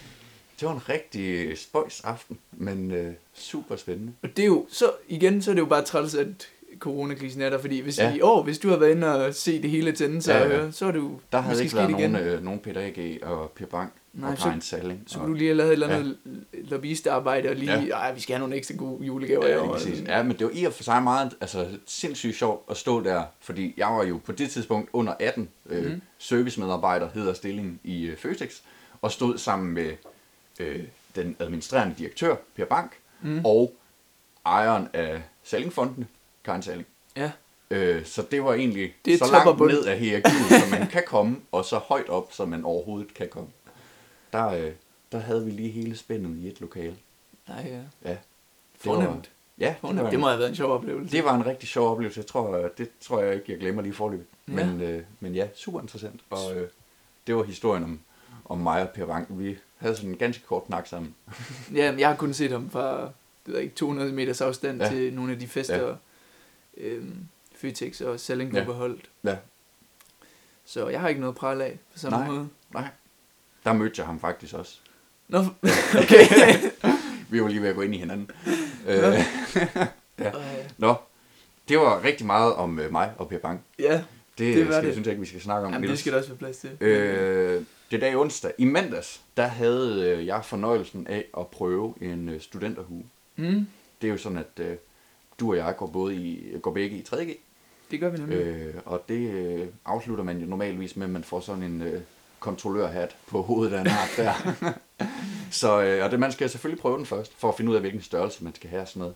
[0.60, 4.12] det var en rigtig spøjs aften, men øh, super spændende.
[4.24, 6.28] Og det er jo, så igen, så er det jo bare træls, at
[6.80, 8.10] coronakrisen er der, fordi hvis Ja.
[8.10, 8.16] ja.
[8.16, 10.46] i år, hvis du har været inde og se det hele tænde sig Ja, ja,
[10.48, 10.54] ja.
[10.56, 10.60] ja.
[10.62, 12.12] høre, så er jo Der havde ikke været sket igen.
[12.12, 13.20] nogen, øh, nogen Peter A.G.
[13.24, 15.04] og Per Bang Nej, og så- Karin Salling.
[15.08, 16.60] Så og, kunne du lige have lavet et eller andet ja.
[16.64, 18.12] lobbyistarbejde og lige, Ja.
[18.12, 20.02] vi skal have nogle ekstra gode julegaver Ja, præcis.
[20.08, 23.24] ja, men det var i og for sig meget altså, sindssygt sjovt at stå der,
[23.40, 26.02] fordi jeg var jo på det tidspunkt under 18 øh, Mhm.
[26.18, 28.60] servicemedarbejder, hedder stillingen i øh, Føtex,
[29.02, 29.92] og stod sammen med
[30.60, 30.84] øh,
[31.16, 32.92] den administrerende direktør, Per Bank,
[33.22, 33.42] Mm.
[33.46, 33.76] og
[34.46, 36.08] ejeren af Sallingfondene,
[36.46, 36.88] Karin Salling.
[37.18, 37.32] Ja.
[37.72, 41.04] Øh, så det var egentlig Det så og langt ned af hierarkiet, som man kan
[41.08, 43.48] komme, og så højt op, som man overhovedet kan komme.
[44.34, 44.72] Der, øh,
[45.12, 46.96] der havde vi lige hele spændet i et lokale.
[47.48, 47.66] Nej,
[48.04, 48.10] ja.
[48.12, 48.18] Ja,
[48.80, 49.32] Fornemt.
[49.60, 50.04] ja det, Fornemt.
[50.04, 51.16] var, Det må have været en sjov oplevelse.
[51.18, 52.20] det var en rigtig sjov oplevelse.
[52.20, 54.26] Jeg tror, øh, det tror jeg ikke, jeg glemmer lige forløbet.
[54.48, 54.54] Ja.
[54.66, 56.22] Men, øh, men ja, super interessant.
[56.30, 56.70] Og øh,
[57.28, 58.00] det var historien om,
[58.46, 59.40] om mig og Per Wang.
[59.40, 61.16] Vi havde sådan en ganske kort snak sammen.
[61.76, 63.02] Ja, jeg har kun set ham fra
[63.46, 64.86] det ved ikke, 200 meters afstand Ja.
[64.88, 64.92] ja.
[64.94, 65.94] til nogle af de fester, ja.
[66.78, 68.64] øhm, Føtex og Selling Ja.
[68.64, 69.10] holdt.
[69.24, 69.38] Ja.
[70.66, 72.28] Så jeg har ikke noget pral af på samme Nej.
[72.28, 72.48] måde.
[72.74, 72.88] Nej.
[73.66, 74.80] Der mødte jeg ham faktisk også.
[75.28, 75.40] Nå,
[76.02, 76.26] okay.
[77.30, 78.30] Vi var lige ved at gå ind i hinanden.
[78.86, 78.92] Nå.
[78.92, 79.14] Øh,
[80.20, 80.32] ja.
[80.78, 80.96] Nå,
[81.70, 83.62] det var rigtig meget om øh, mig og Per Bang.
[83.80, 84.04] ja, Det,
[84.38, 84.94] Det det var skal, det.
[84.94, 85.74] synes jeg ikke, vi skal snakke om.
[85.74, 86.70] Jamen, det skal der også være plads til.
[86.82, 88.52] Øh, det er dag onsdag.
[88.58, 93.04] I mandags, der havde øh, jeg fornøjelsen af at prøve en øh, studenterhue.
[93.36, 93.68] Mm,
[94.02, 94.76] Det er jo sådan, at øh,
[95.40, 97.38] du og jeg går, både i, går begge i 3.G.
[97.92, 98.38] det gør vi nemlig.
[98.38, 102.02] Øh, og det øh, afslutter man jo normalvis med, at man får sådan en øh,
[102.44, 104.34] kontrollørhat på hovedet af en art der.
[105.62, 107.82] så, øh, og det, man skal selvfølgelig prøve den først, for at finde ud af,
[107.82, 109.16] hvilken størrelse man skal have og sådan noget.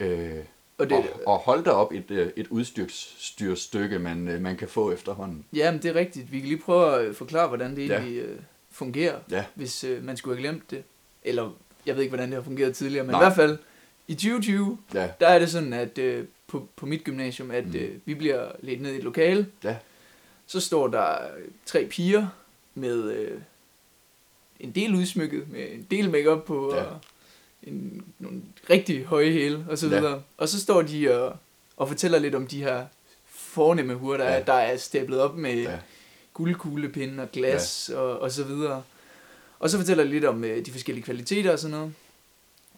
[0.00, 0.44] Øh,
[0.78, 4.68] og det, og, og hold da op et, øh, et udstyrstykke, man, øh, man kan
[4.68, 5.44] få efterhånden.
[5.52, 6.32] ja, men det er rigtigt.
[6.32, 7.94] Vi kan lige prøve at forklare, hvordan det Ja.
[7.98, 8.38] egentlig øh,
[8.70, 9.44] fungerer, Ja.
[9.54, 10.82] hvis øh, man skulle have glemt det.
[11.24, 13.20] Eller, jeg ved ikke, hvordan det har fungeret tidligere, men Nej.
[13.20, 13.58] i hvert fald
[14.08, 17.74] i 2020, Ja, der er det sådan, at øh, på, på mit gymnasium, at Mm.
[17.74, 19.46] øh, vi bliver ledt ned i et lokale.
[19.64, 19.76] Ja.
[20.46, 21.16] Så står der
[21.66, 22.26] tre piger
[22.76, 23.40] med øh,
[24.60, 26.82] en del udsmykket, med en del makeup på, Ja.
[26.82, 26.98] og
[27.62, 29.98] en, nogle rigtig høje hæle, og så Ja.
[29.98, 30.22] videre.
[30.36, 31.36] Og så står de og,
[31.76, 32.86] og fortæller lidt om de her
[33.26, 34.38] fornemme huer, der, Ja.
[34.40, 35.78] er, der er stablet op med ja,
[36.34, 37.98] guldkuglepinde og glas ja.
[37.98, 38.82] og, og så videre.
[39.58, 41.94] Og så fortæller de lidt om øh, de forskellige kvaliteter og sådan noget.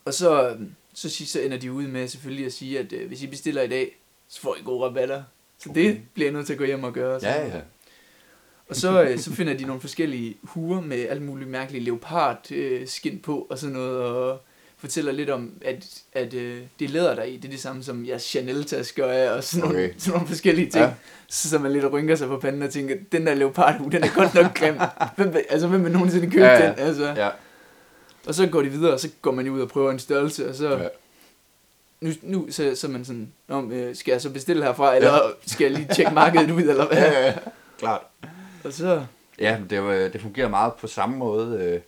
[0.04, 0.56] Og så,
[0.94, 3.68] så, så ender de ud med selvfølgelig at sige, at øh, hvis I bestiller i
[3.68, 3.96] dag,
[4.28, 5.22] så får I gode rabatter.
[5.58, 5.84] Så okay.
[5.84, 7.20] Det bliver jeg nødt til at gå hjem og gøre.
[7.20, 7.62] sådan ja, ja.
[8.70, 12.86] Og så, øh, så finder de nogle forskellige huer med alt muligt mærkeligt leopard øh,
[12.86, 14.40] skin på og sådan noget, og
[14.78, 18.06] fortæller lidt om, at, at øh, det læder der i, det er det samme som
[18.06, 19.94] jeres Chanel-tasker er, og sådan, nogle, Okay.
[19.98, 20.82] sådan nogle forskellige ting.
[20.82, 20.88] Ja.
[20.88, 20.94] Ja.
[21.28, 24.14] Så, så man lidt rynker sig på panden og tænker, den der leopardhue, den er
[24.14, 24.74] godt nok grim.
[25.16, 26.70] hvem, altså, hvem vil nogensinde købe Ja, ja, ja.
[26.70, 26.78] den?
[26.78, 27.14] Altså.
[27.16, 27.28] ja.
[28.26, 30.48] Og så går de videre, og så går man jo ud og prøver en størrelse,
[30.48, 30.82] og så, ja.
[30.82, 30.88] ja.
[32.00, 35.12] nu, nu så, så er man sådan, Nå, øh, skal jeg så bestille herfra, eller
[35.14, 35.18] ja.
[35.46, 36.96] skal jeg lige tjekke markedet ud, eller hvad?
[36.98, 37.34] ja, ja.
[37.78, 38.00] Klart.
[38.64, 39.06] Og så,
[39.38, 41.80] Ja, det, var- det fungerer meget på samme måde øh,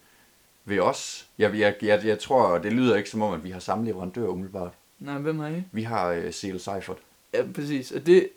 [0.64, 1.26] ved os.
[1.38, 3.84] Jeg, jeg, jeg, jeg tror, og det lyder ikke som om, at vi har samme
[3.84, 4.72] leverandør umiddelbart.
[4.98, 5.62] nej, hvem har I?
[5.72, 6.96] Vi har øh, CL Seifert.
[7.34, 7.90] Ja, præcis.
[7.92, 8.28] Og det,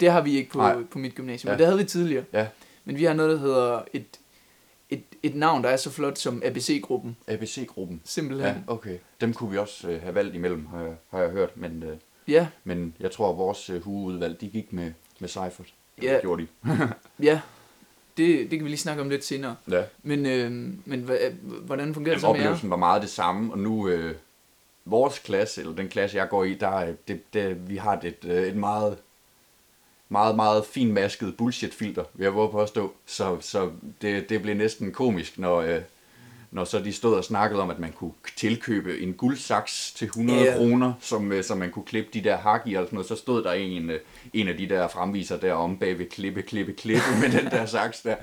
[0.00, 0.82] det har vi ikke på, Nej.
[0.90, 1.48] på mit gymnasium.
[1.48, 1.52] Ja.
[1.52, 1.56] Ja.
[1.56, 2.24] Men det havde vi tidligere.
[2.32, 2.46] Ja.
[2.84, 4.06] Men vi har noget, der hedder et,
[4.90, 7.16] et, et navn, der er så flot som ABC-gruppen.
[7.28, 8.00] ABC-gruppen.
[8.04, 8.48] Simpelthen.
[8.48, 8.98] Ja, okay.
[9.20, 11.56] Dem kunne vi også øh, have valgt imellem, har jeg, har jeg hørt.
[11.56, 11.96] Men, øh,
[12.28, 15.66] Ja, men jeg tror, at vores øh, hueudvalg, de gik med, med Seifert.
[16.02, 16.12] Ja.
[16.14, 16.48] Det gjorde de.
[17.28, 17.40] ja.
[18.16, 19.56] Det, det kan vi lige snakke om lidt senere.
[19.70, 19.82] Ja.
[20.02, 20.50] Men, øh,
[20.84, 21.10] men
[21.62, 24.14] hvordan fungerer det så med oplevelsen var meget det samme, og nu øh,
[24.84, 28.24] vores klasse, eller den klasse, jeg går i, der er det, det, vi har et,
[28.24, 28.98] øh, et meget,
[30.08, 32.92] meget, meget finmasket bullshit-filter, vil jeg våge på at stå.
[33.06, 33.70] Så, så
[34.02, 35.80] det, det blev næsten komisk, når, øh,
[36.52, 40.40] når så de stod og snakkede om, at man kunne tilkøbe en guldsaks til 100
[40.42, 40.56] Ja.
[40.56, 43.08] kroner, som, øh, som man kunne klippe de der hak i, og sådan noget.
[43.08, 43.98] Så stod der en, øh,
[44.32, 47.66] en af de der fremviser der om bag ved klippe, klippe, klippe med den der
[47.66, 48.14] saks der.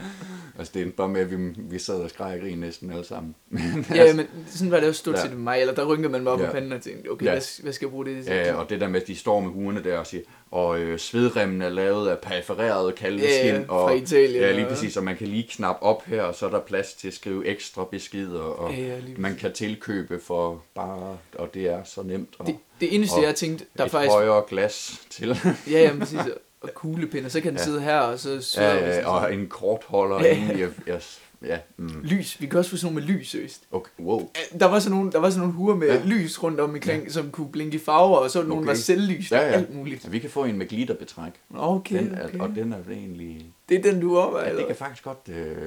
[0.57, 3.05] Altså det endte bare med, at vi, vi sad og skreg og grin næsten alle
[3.05, 3.35] sammen.
[3.49, 5.21] Men, Ja, men sådan var det jo stort Ja.
[5.21, 6.45] set med mig, eller der rynkede man mig op Ja.
[6.45, 7.31] på panden og tænkte, okay, Ja.
[7.31, 7.35] ja.
[7.37, 8.33] hvad, hvad skal jeg bruge det til?
[8.33, 10.99] Ja, og det der med, at de står med huerne der og siger, og øh,
[10.99, 13.45] svedremmen er lavet af perforeret kalveskin.
[13.45, 16.05] Ja, ja, fra og, Italien, Ja, lige og- præcis, og man kan lige knappe op
[16.05, 19.36] her, og så er der plads til at skrive ekstra beskeder, og Ja, ja, man
[19.36, 22.29] kan tilkøbe for bare, og det er så nemt.
[22.39, 24.12] Og det, det eneste, og jeg tænkte, der et faktisk...
[24.12, 25.27] højere glas til.
[25.71, 26.19] Ja, ja, præcis.
[26.62, 27.63] Og kuglepind, og så kan den Ja.
[27.63, 30.36] sidde her, og så ja, ja, og en kortholder Ja.
[30.38, 30.97] inde i, ja,
[31.45, 32.02] ja, mm.
[32.04, 32.41] Lys.
[32.41, 33.62] Vi kan også få sådan nogle med lys, seriøst.
[33.71, 34.30] okay, wow.
[34.60, 36.02] Der var sådan nogle, der var sådan nogle huer med Ja.
[36.06, 37.10] lys rundt om omkring, ja.
[37.10, 38.50] som kunne blinke i farver, og så okay.
[38.50, 39.52] nogle var selvlys, Ja, ja, ja.
[39.54, 40.04] alt muligt.
[40.06, 41.32] Ja, vi kan få en med glitterbetræk.
[41.56, 42.39] Okay, Den er, okay.
[42.39, 43.45] Og den er egentlig...
[43.69, 45.19] Det er den, du overvejer, Ja, det kan faktisk godt...
[45.30, 45.62] Øh,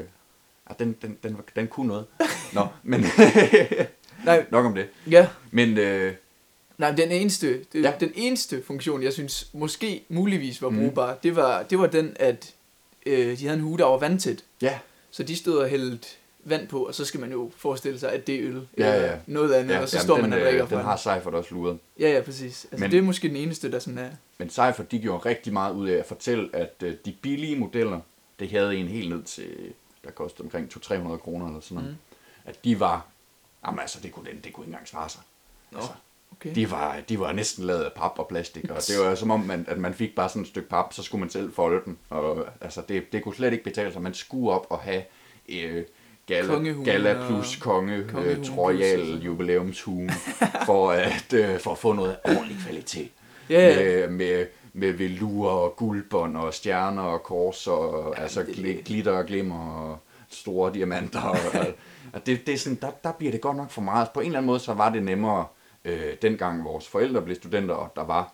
[0.70, 2.04] ja, den, den, den, den kunne noget.
[2.52, 3.04] Nå, men
[4.24, 4.86] Nej, nok om det.
[5.10, 5.28] ja.
[5.50, 6.14] Men øh,
[6.78, 7.92] Nej, den eneste, det, Ja.
[8.00, 10.78] den eneste funktion, jeg synes måske muligvis var Mhm.
[10.80, 12.54] brugbar, det, var, det var den, at
[13.06, 14.44] øh, de havde en hue, der var vandtæt.
[14.62, 14.78] ja,
[15.10, 16.08] Så de stod og hældte
[16.44, 18.68] vand på, og så skal man jo forestille sig, at det er øl.
[18.78, 19.16] Ja, eller ja.
[19.26, 20.96] noget andet, ja og så jamen, står den, man og drikker øh, fra den har
[20.96, 21.78] Seifert også luret.
[22.00, 22.44] Ja, ja, præcis.
[22.64, 22.90] Altså, Men- Men...
[22.90, 24.10] det er måske den eneste, der sådan er...
[24.38, 28.00] Men Seifert, de gjorde rigtig meget ud af at fortælle, at øh, de billige modeller,
[28.38, 29.72] det havde en helt ned til,
[30.04, 31.96] der kostede omkring 200-300 kroner eller sådan noget, Mm.
[32.50, 33.06] at de var,
[33.66, 35.20] jamen altså, det kunne, den, det kunne ikke engang svare sig.
[35.70, 35.92] Nå, Altså,
[36.32, 36.54] okay.
[36.54, 39.40] de var, de var næsten lavet af pap og plastik, og det var som om,
[39.40, 41.98] man, at man fik bare sådan et stykke pap, så skulle man selv folde den.
[42.10, 44.02] Og, altså, det, det kunne slet ikke betale sig.
[44.02, 45.02] Man skulle op og have
[45.48, 45.84] øh,
[46.26, 49.20] Gala, Gala og- plus konge, Kongehuen øh, plus royal og sådan.
[49.22, 50.10] jubilæumshue,
[50.66, 53.10] for at, øh, for at få noget ordentlig kvalitet.
[53.50, 53.76] Ja.
[53.76, 58.82] Med, med, med velur og guldbånd og stjerner og kors og Ja, altså det- gl-
[58.84, 61.20] glitter og glimmer og store diamanter.
[61.28, 61.38] Og,
[62.12, 64.08] og det, det er sådan, der, der bliver det godt nok for meget.
[64.14, 65.46] På en eller anden måde, så var det nemmere
[65.84, 68.32] øh, dengang vores forældre blev studenter, og der var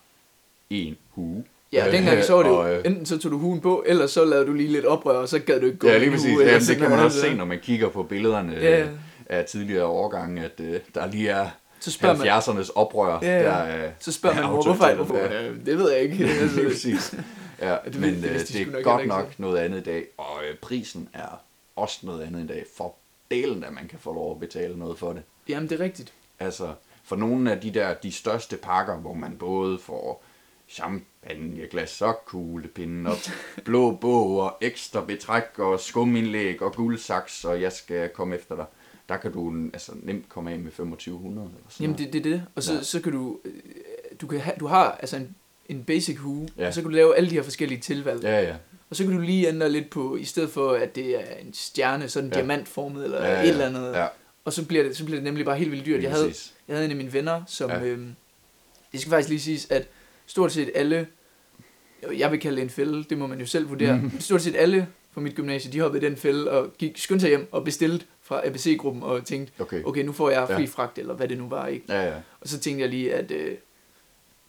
[0.71, 1.45] en hue.
[1.73, 3.85] Ja, Øh, dengang så var det jo, og, øh, enten så tog du huen på,
[3.87, 6.11] eller så lavede du lige lidt oprør, og så gad du ikke gå Ja, lige
[6.11, 6.31] præcis.
[6.35, 8.87] hue, Jamen, det kan man også så- se, når man kigger på billederne Ja.
[9.27, 11.49] af tidligere årgange, at øh, der lige er
[11.81, 13.19] Så spørger man, 70'ernes oprør.
[13.23, 13.43] Ja, ja.
[13.83, 15.17] Der, så spørger man er mor, hvorfor er hvorfor?
[15.17, 15.43] ja.
[15.43, 15.49] Ja.
[15.67, 16.15] Det ved jeg ikke.
[16.25, 17.15] Lige altså, præcis.
[17.61, 19.79] Ja, det men det øh, vidste de det sgu nok er godt nok noget andet
[19.81, 21.41] i dag, og øh, prisen er
[21.77, 22.65] også noget andet i dag.
[22.77, 22.95] For
[23.31, 25.23] delen, at man kan få lov at betale noget for det.
[25.49, 26.13] Jamen, det er rigtigt.
[26.41, 26.69] Altså,
[27.07, 30.25] for nogle af de der, de største pakker, hvor man både får
[30.69, 33.17] champagne, glas og kuglepinde og
[33.65, 38.65] blå bog og ekstra betræk og skumindlæg og guldsaks, og jeg skal komme efter dig.
[39.09, 42.23] Der kan du altså, nemt komme af med 2500 eller sådan Jamen, det, det er
[42.23, 42.43] det.
[42.55, 42.83] Og så, Ja.
[42.83, 43.39] så kan du...
[43.45, 43.53] øh,
[44.21, 45.35] Du, kan have, du har altså en,
[45.69, 46.67] en basic hue, Ja.
[46.67, 48.23] og så kan du lave alle de her forskellige tilvalg.
[48.23, 48.41] Ja.
[48.43, 48.55] Ja.
[48.91, 51.53] Og så kan du lige ændre lidt på, i stedet for at det er en
[51.55, 52.37] stjerne, så er den Ja.
[52.39, 52.43] ja.
[52.43, 53.43] diamantformet, eller ja, ja, ja.
[53.43, 53.93] et eller andet.
[53.95, 54.07] Ja,
[54.47, 56.03] Og så bliver, det, så bliver det nemlig bare helt vildt dyrt.
[56.03, 56.33] Jeg havde,
[56.69, 57.71] jeg havde en af mine venner, som...
[57.71, 57.79] Ja.
[57.79, 57.85] Ja.
[57.85, 58.15] Øhm,
[58.93, 59.89] det skal faktisk lige siges, at
[60.27, 61.07] stort set alle...
[62.17, 63.97] Jeg vil kalde det en fælde, det må man jo selv vurdere.
[63.97, 64.21] Mm.
[64.21, 67.29] Stort set alle fra mit gymnasie, de hoppede i den fælde og gik skyndte sig
[67.29, 69.83] hjem og bestilte fra ABC-gruppen og tænkte, Okay.
[69.85, 70.57] okay, nu får jeg Ja.
[70.57, 71.85] fri fragt, eller hvad det nu var, ikke?
[71.89, 72.15] Ja, ja.
[72.41, 73.31] Og så tænkte jeg lige, at...
[73.31, 73.55] Øh,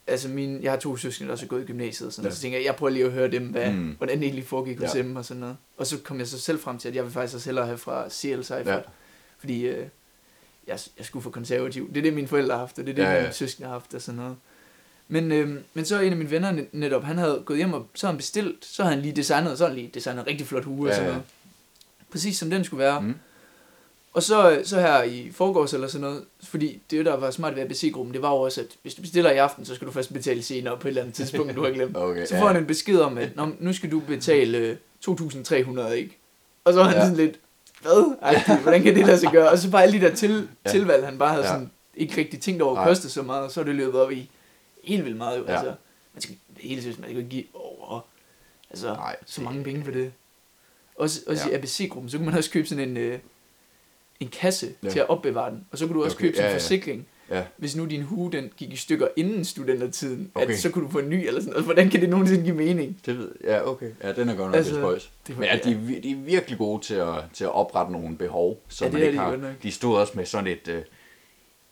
[0.08, 2.30] altså, min, jeg har to søskende, der også er gået i gymnasiet, og sådan Ja.
[2.30, 2.36] ja.
[2.36, 3.94] så tænker jeg, jeg prøver lige at høre dem, hvad, Mm.
[3.98, 5.00] hvordan det egentlig foregik hos Ja.
[5.02, 5.58] dem og sådan noget.
[5.78, 7.78] Og så kom jeg så selv frem til, at jeg vil faktisk også hellere have
[7.78, 8.80] fra CL Cypher, Ja.
[9.40, 9.88] Fordi øh,
[10.68, 11.90] jeg, jeg skulle få konservativ.
[11.90, 13.68] Det er det, mine forældre har haft, og det er det, Ja, ja, mine søskende
[13.68, 14.36] har haft og sådan noget.
[15.08, 17.88] Men, øh, men så en af mine venner net- netop, han havde gået hjem, og
[17.96, 20.48] så han bestilt, så havde han lige designet, så havde han lige designet en rigtig
[20.48, 21.12] flot hue og Ja, sådan ja.
[21.12, 21.26] noget.
[22.12, 23.02] Præcis som den skulle være.
[23.02, 23.14] Mm.
[24.14, 27.64] Og så, så her i forgårs eller sådan noget, fordi det, der var smart ved
[27.64, 30.14] ABC-gruppen, det var jo også, at hvis du bestiller i aften, så skal du først
[30.14, 31.98] betale senere på et eller andet tidspunkt, du har glemt.
[32.08, 34.76] Okay, Så får han en besked om, at nu skal du betale øh,
[35.10, 36.18] 2.300, ikke?
[36.64, 37.02] Og så var han ja.
[37.04, 37.40] sådan lidt,
[37.88, 38.18] hvad?
[38.22, 39.50] Ej, hvordan kan det lade sig gøre?
[39.50, 40.70] Og så bare alle de der til, Ja.
[40.72, 41.52] tilvalg, han bare havde Ja.
[41.52, 42.88] sådan, ikke rigtig tænkt over, Nej.
[42.88, 44.30] kostede så meget, og så er det løbet op i
[44.84, 45.38] helt vildt meget.
[45.38, 45.44] Jo.
[45.48, 45.52] Ja.
[45.54, 45.74] Altså,
[46.14, 48.06] man skal, helt seriøst, man skal ikke give over
[48.70, 50.12] altså, Nej, så mange penge for det.
[50.96, 51.52] Også, også Ja.
[51.52, 53.20] i ABC-gruppen, så kunne man også købe sådan en, øh,
[54.20, 54.90] en kasse ja.
[54.90, 55.66] til at opbevare den.
[55.72, 56.58] Og så kunne du også Okay, købe sådan en ja, ja.
[56.64, 57.08] forsikring.
[57.30, 57.44] Ja.
[57.58, 60.48] Hvis nu din hue, den gik i stykker inden studentertiden, Okay.
[60.54, 61.66] at så kunne du få en ny eller sådan noget.
[61.66, 63.00] Hvordan kan det nogensinde give mening?
[63.06, 63.92] Det ved ja, okay.
[64.04, 65.38] Ja, den er godt nok altså, Altså, lidt spøjs.
[65.40, 68.62] Men ja, de, er de er virkelig gode til at, til at oprette nogle behov,
[68.68, 69.36] som Ja, det man ikke de har.
[69.36, 69.64] nok.
[69.64, 70.82] De stod også med sådan et, øh,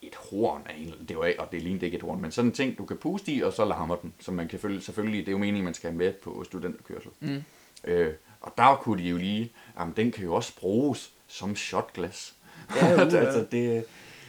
[0.02, 2.54] et horn af en, det var, og det lignede ikke et horn, men sådan en
[2.56, 5.28] ting, du kan puste i, og så larmer den, som man kan følge, selvfølgelig, det
[5.28, 7.10] er jo meningen, man skal have med på studenterkørsel.
[7.20, 7.44] Mm.
[7.84, 12.34] Øh, og der kunne de jo lige, jamen den kan jo også bruges som shotglas.
[12.76, 13.84] Ja, uh, altså, det,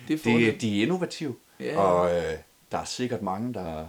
[0.09, 2.33] Det er det, de er innovative, Ja, og øh,
[2.73, 3.87] der er sikkert mange, der,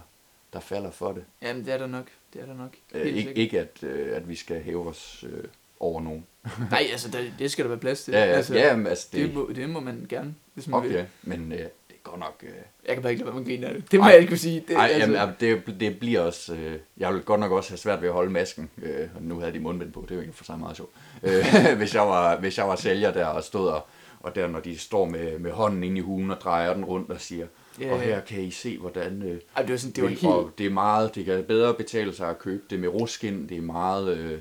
[0.52, 1.24] der falder for det.
[1.42, 2.06] Jamen, det er der nok.
[2.32, 2.70] Det er der nok.
[2.94, 5.44] Øh, Helt ikke, ikke at, øh, at vi skal hæve os øh,
[5.80, 6.26] over nogen.
[6.70, 8.12] Nej, altså, der, det skal der være plads til.
[8.12, 10.82] Ja, ja, altså, ja men altså det, det, må, det må man gerne, hvis man
[10.82, 10.90] vil.
[10.90, 12.34] okay, men øh, det er godt nok...
[12.42, 12.48] Øh,
[12.86, 13.92] Jeg kan bare ikke lade være med at grine af det.
[13.92, 14.10] Det må Ej.
[14.10, 14.64] jeg ikke kunne sige.
[14.68, 15.34] Det, ej, altså, jamen, jamen,
[15.66, 16.54] det, det bliver også...
[16.54, 18.70] Øh, jeg vil godt nok også have svært ved at holde masken.
[18.82, 20.90] Øh, og nu havde de mundbind på, det er jo ikke for sig meget sjovt.
[21.22, 21.44] Øh,
[21.78, 23.86] hvis, jeg var, hvis jeg var sælger der og stod og,
[24.20, 27.10] og der, når de står med, med hånden ind i hugen og drejer den rundt
[27.10, 27.46] og siger,
[27.80, 28.20] Ja, og her ja.
[28.20, 29.22] kan I se, hvordan...
[29.22, 30.24] Øh, ej, det var sådan, det var helt...
[30.24, 33.56] og det er meget, det kan bedre betale sig at købe det med ruskin, det
[33.56, 34.32] er meget, øh,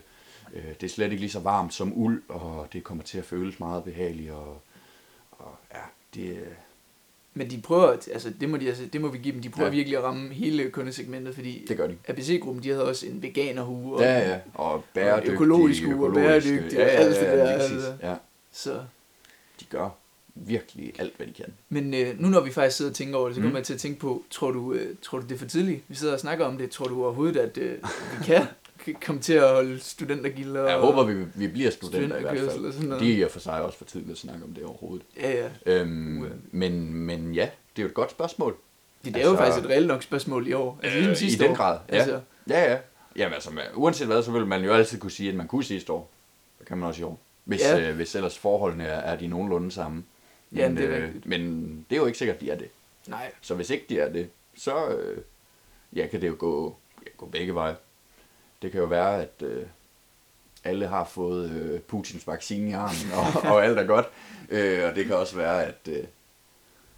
[0.54, 3.26] øh, det er slet ikke lige så varmt som uld, og det kommer til at
[3.26, 4.62] føles meget behageligt, og,
[5.32, 5.80] og ja,
[6.13, 6.48] det, øh,
[7.34, 9.68] Men de prøver, altså det må, de, altså, det må vi give dem, de prøver
[9.68, 9.72] Ja.
[9.72, 9.76] ja.
[9.76, 11.98] virkelig at ramme hele kundesegmentet, fordi det gør de.
[12.08, 16.80] ABC-gruppen, de havde også en veganerhue, og, Ja, ja, og bæredygtig, økologisk uge og bæredygtig
[16.80, 17.94] og alt det der, altså.
[18.04, 18.16] Ja,
[18.52, 18.80] så...
[19.60, 19.89] de gør
[20.36, 21.46] virkelig alt, hvad de kan.
[21.70, 23.46] Men øh, nu når vi faktisk sidder og tænker over det, så Mm.
[23.48, 25.82] kommer jeg til at tænke på, tror du, øh, tror du det er for tidligt?
[25.88, 26.72] Vi sidder og snakker om det.
[26.72, 27.78] Tror du overhovedet, at øh,
[28.20, 28.46] vi kan
[29.06, 32.65] komme til at holde studentergilder Jeg håber, vi, vi bliver studenter i hvert fald.
[32.65, 33.04] og sådan noget?
[33.04, 35.06] Det er og for sig også for tidligt at snakke om det overhovedet.
[35.17, 35.50] Ja, ja.
[35.65, 36.30] Øhm, Uha.
[36.52, 38.56] men, men ja, det er jo et godt spørgsmål.
[39.06, 40.80] Det er jo Altså- faktisk et reelt nok spørgsmål i år.
[40.84, 41.56] Altså, ligesom Øh, sidste I den år.
[41.56, 41.96] grad, ja.
[41.96, 42.78] Altså, Ja, ja.
[43.15, 45.93] Jamen altså, uanset hvad, så vil man jo altid kunne sige, at man kunne sidste
[45.93, 46.12] år.
[46.60, 47.20] Det kan man også i år.
[47.47, 47.89] Hvis, Ja.
[47.89, 50.03] øh, hvis ellers forholdene er, er de nogenlunde samme.
[50.49, 52.69] Men, Ja, det er øh, men det er jo ikke sikkert, at de er det.
[53.07, 53.31] nej.
[53.41, 55.17] Så hvis ikke de er det, så øh,
[55.93, 57.75] ja, kan det jo gå, ja, gå begge veje.
[58.62, 59.65] Det kan jo være, at øh,
[60.63, 64.05] alle har fået øh, Putins vaccine i armen, og, og alt er godt.
[64.49, 66.03] Øh, og det kan også være, at, øh,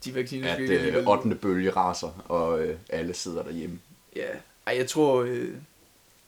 [0.05, 1.07] De vacciner at øh, alligevel.
[1.07, 1.35] 8.
[1.35, 3.79] bølge raser, og øh, alle sidder derhjemme.
[4.15, 4.27] Ja.
[4.67, 5.55] Ej, jeg tror, øh,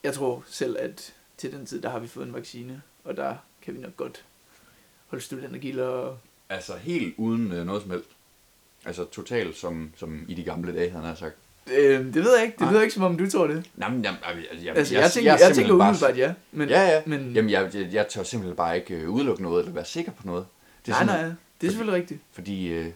[0.04, 3.36] jeg tror selv, at til den tid, der har vi fået en vaccine, og der
[3.62, 4.26] kan vi nok godt
[5.08, 6.18] holde studentergilder og
[6.50, 8.10] Altså helt uden øh, noget som helst.
[8.86, 11.36] Altså totalt som, som i de gamle dage, han har sagt.
[11.74, 12.54] Øh, det ved jeg ikke.
[12.54, 12.72] Det Nej.
[12.72, 13.70] lyder ikke, som om du tror det.
[13.76, 16.18] Nej, men jeg, jeg, jeg, jeg, Altså, jeg, jeg, tænker, er jeg, jeg tænker umiddelbart
[16.18, 16.34] ja.
[16.52, 17.02] Men, Ja, ja.
[17.06, 20.12] Men, Jamen, jeg, jeg, jeg tør simpelthen bare ikke øh, udelukke noget, eller være sikker
[20.12, 20.46] på noget.
[20.88, 21.24] nej, sådan- nej,
[21.62, 22.20] det er selvfølgelig rigtigt.
[22.32, 22.92] Fordi, øh,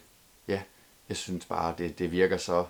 [0.48, 0.62] ja,
[1.10, 2.66] jeg synes bare, det, det virker så,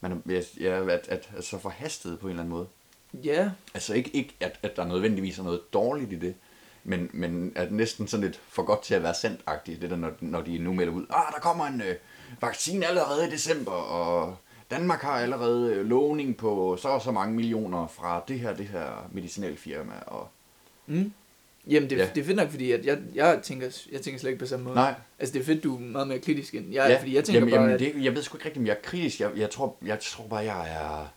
[0.00, 2.66] man, er- ja, at, at, at så forhastet på en eller anden måde.
[3.14, 6.34] Ja, Altså ikke, ikke at, at der nødvendigvis er noget dårligt i det,
[6.84, 10.12] men, men at næsten sådan lidt for godt til at være sandt det der, når,
[10.20, 11.94] når de nu melder ud, ah, der kommer en øh,
[12.40, 14.36] vaccine allerede i december, og
[14.70, 18.66] Danmark har allerede øh, lovning på så og så mange millioner fra det her, det
[18.66, 20.28] her medicinalfirma, og
[20.86, 21.12] mm.
[21.66, 22.08] Jamen, det, Ja.
[22.14, 24.64] det er fedt nok, fordi at jeg, jeg, tænker, jeg tænker slet ikke på samme
[24.64, 24.74] måde.
[24.74, 27.00] nej, Altså, det er fedt, du er meget mere kritisk end jeg, ja.
[27.00, 27.80] fordi jeg tænker jamen, bare, jamen, at...
[27.80, 30.26] det, jeg ved sgu ikke rigtigt, om jeg er kritisk, jeg, jeg, tror, jeg tror
[30.26, 31.12] bare, jeg er,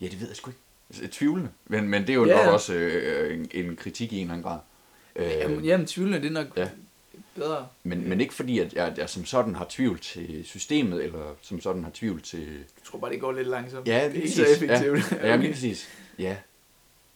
[0.00, 0.60] ja, det ved jeg sgu ikke,
[1.10, 2.44] tvivlende, men, men det er jo Ja.
[2.44, 4.58] nok også øh, en, en kritik i en eller anden grad.
[5.16, 6.68] Øh, Jamen, jamen tvivlende, det er nok Ja.
[7.36, 7.66] bedre.
[7.82, 11.60] Men, men ikke fordi, at jeg, jeg som sådan har tvivl til systemet, eller som
[11.60, 12.40] sådan har tvivl til...
[12.48, 13.88] Jeg tror bare, det går lidt langsomt.
[13.88, 15.12] Ja, det er ikke så effektivt.
[15.12, 15.88] Ja, ja lige præcis.
[16.18, 16.36] Ja.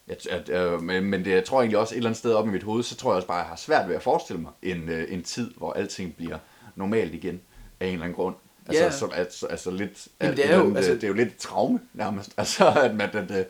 [0.09, 2.47] At, at, øh, men, men det, jeg tror egentlig også et eller andet sted op
[2.49, 4.43] i mit hoved, så tror jeg også bare, at jeg har svært ved at forestille
[4.43, 6.39] mig en, øh, en tid, hvor alting bliver
[6.77, 7.41] normalt igen
[7.81, 8.35] af en eller anden grund.
[8.69, 8.91] Altså, Ja.
[8.91, 11.37] så, altså, altså lidt, Jamen, det er jo, andet, altså- det er jo lidt et
[11.37, 12.31] traume nærmest.
[12.39, 13.47] Altså, at, man, at, at,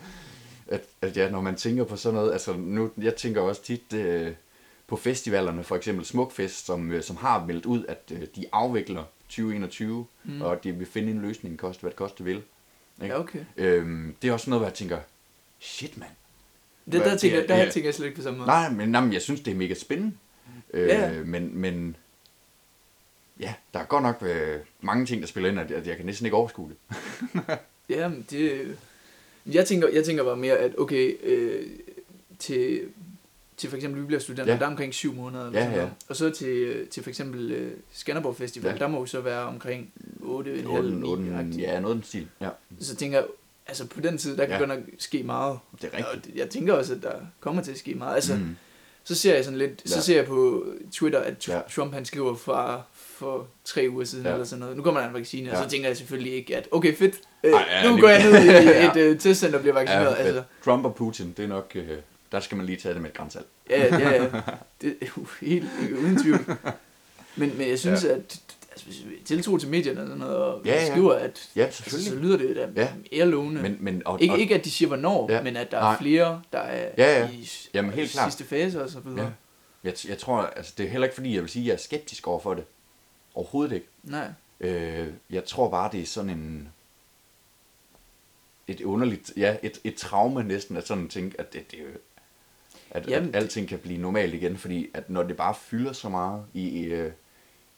[0.68, 3.92] at, at ja, når man tænker på sådan noget, altså nu, jeg tænker også tit
[3.94, 4.32] øh,
[4.86, 9.04] på festivalerne, for eksempel Smukfest, som, øh, som har meldt ud, at øh, de afvikler
[9.28, 10.42] 2021, mm.
[10.42, 12.42] Og at de vil finde en løsning, koste hvad det koste vil.
[13.02, 13.14] Ikke?
[13.14, 13.38] Ja, okay.
[13.56, 14.98] Øhm, det er også noget, hvor jeg tænker,
[15.60, 16.10] shit mand.
[16.92, 17.70] Det, der, tænker, det er- der ja.
[17.70, 18.46] tænker jeg slet ikke på samme måde.
[18.46, 20.12] Nej, men, nej, men jeg synes, det er mega spændende.
[20.74, 21.12] Øh, Ja.
[21.24, 21.96] men, men
[23.42, 26.26] ja, der er godt nok øh, mange ting, der spiller ind, at jeg, kan næsten
[26.26, 26.76] ikke overskue det.
[27.88, 28.76] Ja, det...
[29.46, 31.66] Jeg tænker, jeg tænker bare mere, at okay, øh,
[32.38, 32.80] til,
[33.56, 34.58] til for eksempel, vi bliver studenter, Ja.
[34.58, 35.46] der er omkring syv måneder.
[35.46, 35.82] Eller Ja, sådan ja.
[35.82, 35.94] noget.
[36.08, 38.78] Og så til, til for eksempel øh, Skanderborg Festival, Ja.
[38.78, 42.28] der må jo så være omkring 8, 8 8, 9 8, ja, noget den stil.
[42.40, 42.48] Ja,
[42.80, 43.26] Så tænker jeg,
[43.66, 44.58] altså på den tid, der kan Ja.
[44.58, 45.58] godt nok ske meget.
[45.82, 46.34] det er rigtigt.
[46.34, 48.14] Og jeg tænker også, at der kommer til at ske meget.
[48.14, 48.56] Altså, mm.
[49.04, 49.90] Så ser jeg sådan lidt, Ja.
[49.90, 51.54] så ser jeg på Twitter, at Ja.
[51.56, 51.60] ja.
[51.74, 54.28] Trump han skriver fra for tre uger siden Ja.
[54.30, 54.34] ja.
[54.34, 54.76] eller sådan noget.
[54.76, 55.50] Nu kommer der en vaccine, ja.
[55.52, 55.58] Ja.
[55.58, 58.22] og så tænker jeg selvfølgelig ikke, at okay fedt, øh, Ej, ja, nu går jeg
[58.24, 58.90] ned i Ja.
[58.90, 60.10] et øh, testcenter og bliver vaccineret.
[60.10, 60.42] Ja, altså.
[60.64, 61.88] Trump og Putin, det er nok, øh,
[62.32, 63.46] der skal man lige tage det med et grænsalt.
[63.70, 64.28] ja, ja, ja.
[64.82, 66.56] Det jo helt uden tvivl.
[67.36, 68.08] Men, men jeg synes, ja.
[68.14, 68.40] at
[69.24, 72.56] tiltro til medierne og sådan noget, og Ja, skriver, at Ja, altså, så lyder det
[72.56, 72.88] da Ja.
[73.12, 73.62] mere lovende.
[73.62, 75.42] Men, men, og, ikke, og, ikke at de siger hvornår, Ja.
[75.42, 75.92] men at der Nej.
[75.94, 77.28] er flere, der er Ja, ja.
[77.30, 78.32] i Jamen, helt klart.
[78.32, 79.24] sidste fase og så videre.
[79.24, 79.30] Ja.
[79.84, 81.78] Jeg, jeg tror, altså, det er heller ikke fordi, jeg vil sige, at jeg er
[81.78, 82.64] skeptisk over for det.
[83.34, 83.86] Overhovedet ikke.
[84.02, 84.28] Nej.
[84.60, 86.68] Øh, jeg tror bare, det er sådan en...
[88.68, 89.32] Et underligt...
[89.36, 91.78] Ja, et, et traume næsten, at sådan tænke, at det, det
[92.90, 96.08] at, Jamen, at alting kan blive normalt igen, fordi at når det bare fylder så
[96.08, 97.12] meget i, i, øh,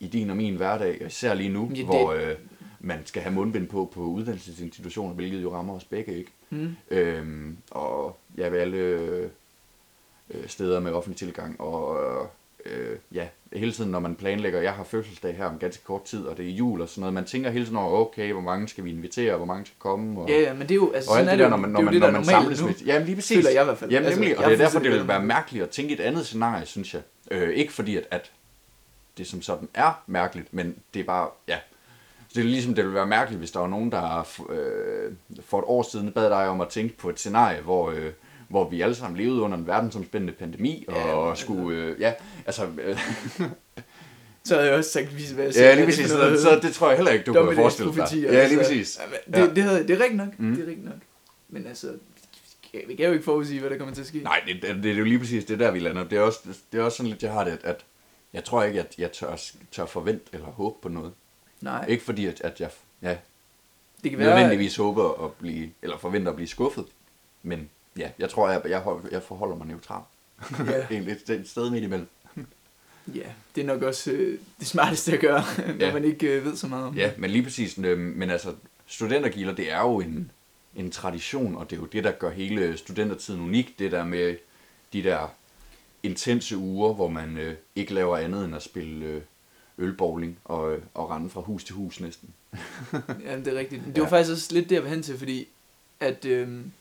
[0.04, 2.34] i din og min hverdag, og især lige nu, Ja, det- hvor øh,
[2.80, 6.32] man skal have mundbind på på uddannelsesinstitutioner, hvilket jo rammer os begge, ikke?
[6.50, 6.76] Mm.
[6.90, 9.28] Øhm, og ja, ved alle øh,
[10.46, 11.60] steder med offentlig tilgang.
[11.60, 11.98] Og
[12.66, 16.24] øh, ja, hele tiden, når man planlægger, jeg har fødselsdag her om ganske kort tid,
[16.24, 18.68] og det er jul og sådan noget, man tænker hele tiden over, okay, hvor mange
[18.68, 21.10] skal vi invitere, hvor mange skal komme, og, Ja, ja, men det er jo, altså,
[21.10, 22.66] og alt sådan det er der, når man, når man, det, når man samles nu.
[22.66, 22.74] med...
[22.86, 23.44] Jamen lige præcis.
[23.54, 23.90] Jeg i hvert fald.
[23.90, 25.94] Jamen Altså, nemlig, og jeg det er er derfor, det vil være mærkeligt at tænke
[25.94, 27.02] et andet scenarie, synes jeg.
[27.30, 28.30] Øh, ikke fordi, at, at
[29.18, 31.58] det som sådan er mærkeligt, men det er bare, ja.
[32.28, 35.12] Så det er ligesom, det ville være mærkeligt, hvis der var nogen, der øh,
[35.46, 38.12] for et år siden bad dig om at tænke på et scenarie, hvor, øh,
[38.48, 41.44] hvor vi alle sammen levede under en verdensomspændende pandemi, Ja, og altså.
[41.44, 42.12] skulle, øh, ja,
[42.46, 42.98] altså, øh,
[44.46, 46.96] Så havde jeg også sagt, hvad jeg ja, lige præcis, så, så det tror jeg
[46.96, 47.96] heller ikke, du kan forestille dig.
[47.98, 48.70] dommedagsprofetier, Ja, lige altså.
[48.70, 49.00] præcis.
[49.34, 50.38] Ja, det, det, havde, det er rigtigt nok.
[50.38, 50.54] Mm.
[50.54, 50.98] Det er rigtigt nok.
[51.48, 51.86] Men altså,
[52.86, 54.18] vi kan jo ikke forudsige, hvad der kommer til at ske.
[54.18, 56.04] Nej, det, det, det er jo lige præcis det der, vi lander.
[56.04, 56.38] Det er også,
[56.72, 57.84] det er også sådan lidt, jeg har det, at
[58.34, 59.36] jeg tror ikke, at jeg tør,
[59.72, 61.12] tør forvente eller håbe på noget.
[61.60, 61.86] Nej.
[61.88, 62.70] Ikke fordi, at, at jeg
[63.02, 63.16] ja,
[64.02, 66.84] det kan være, nødvendigvis håber at blive, eller forventer at blive skuffet.
[67.42, 70.04] Men ja, jeg tror, jeg, jeg, jeg forholder mig neutralt.
[70.70, 70.86] Ja.
[70.90, 72.08] Egentlig et, et sted midt imellem.
[73.14, 75.42] Ja, det er nok også øh, det smarteste at gøre,
[75.78, 75.92] når Ja.
[75.92, 77.18] man ikke øh, ved så meget om Ja, det.
[77.18, 77.78] men lige præcis.
[77.78, 78.54] øh, Men altså,
[78.86, 80.30] studentergilder, det er jo en,
[80.76, 83.78] en tradition, og det er jo det, der gør hele studentertiden unik.
[83.78, 84.36] Det der med
[84.92, 85.28] de der
[86.04, 89.20] intense uger, hvor man øh, ikke laver andet end at spille øh,
[89.78, 92.28] ølbowling og, øh, og rende fra hus til hus næsten.
[93.26, 93.82] Ja, det er rigtigt.
[93.86, 94.10] Det var Ja.
[94.10, 95.48] faktisk også lidt det, jeg vil hen til, fordi
[96.00, 96.72] at øhm,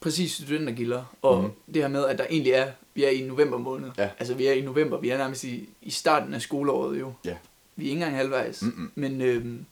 [0.00, 1.50] præcis studentergilder, og mm.
[1.74, 3.90] det her med, at der egentlig er, vi er i november måned.
[3.98, 4.10] Ja.
[4.18, 7.12] Altså vi er i november, vi er nærmest i, i starten af skoleåret jo.
[7.24, 7.36] Ja.
[7.76, 8.62] Vi er ikke engang halvvejs.
[8.62, 8.90] Mm-mm.
[8.94, 9.64] Men, øhm,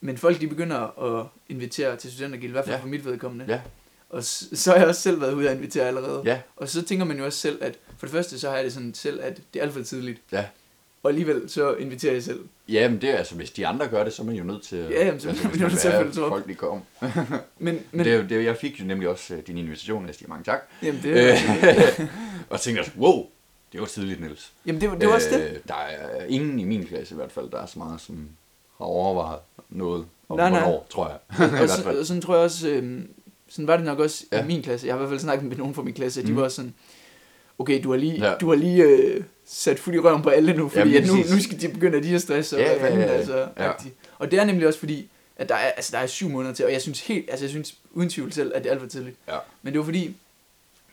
[0.00, 2.82] men folk de begynder at invitere til studentergilde, i hvert fald Ja.
[2.82, 3.44] for mit vedkommende.
[3.48, 3.60] Ja,
[4.10, 6.22] Og s- så har jeg også selv været ude at invitere allerede.
[6.24, 8.64] ja, Og så tænker man jo også selv, at for det første så har jeg
[8.64, 10.20] det sådan selv, at det er alt for tidligt.
[10.32, 10.44] ja.
[11.02, 12.40] Og alligevel så inviterer jeg selv.
[12.68, 14.62] Ja, men det er altså, hvis de andre gør det, så er man jo nødt
[14.62, 14.90] til at...
[14.90, 16.30] Ja, jamen, så altså, bliver nødt til at følge op.
[16.30, 16.80] folk de kommer.
[17.58, 20.28] Men, Men det, er det, er jeg fik jo nemlig også øh, din invitation, siger
[20.28, 20.60] mange tak.
[20.82, 21.34] jamen, det er,
[22.00, 22.06] Øh,
[22.50, 23.26] og tænkte også, wow,
[23.72, 24.52] Det var tidligt, Niels.
[24.66, 25.40] Jamen, det var, det var også det.
[25.50, 28.28] Øh, Der er ingen i min klasse i hvert fald, der er så meget, som
[28.78, 29.40] har overvejet
[29.70, 30.60] noget om Nej, nej.
[30.60, 31.50] hvornår, tror jeg.
[31.62, 33.00] Og, så, og sådan tror jeg også, øh,
[33.48, 34.36] sådan var det nok også ja.
[34.36, 34.44] Ja.
[34.44, 34.86] i min klasse.
[34.86, 36.38] Jeg har i hvert fald snakket med nogen fra min klasse, at de Mm.
[36.38, 36.74] var sådan,
[37.58, 38.34] okay, du har lige, Ja.
[38.34, 41.40] du har lige øh, sat fuld i røven på alle nu, fordi at nu, nu
[41.42, 43.04] skal de begynde at de at stresse, og Ja, ja, ja, ja.
[43.06, 43.72] altså, Ja.
[44.18, 46.64] Og det er nemlig også fordi, at der er, altså, der er syv måneder til,
[46.64, 48.88] og jeg synes helt, altså jeg synes uden tvivl selv, at det er alt for
[48.88, 49.16] tidligt.
[49.28, 49.36] Ja.
[49.62, 50.16] Men det var fordi,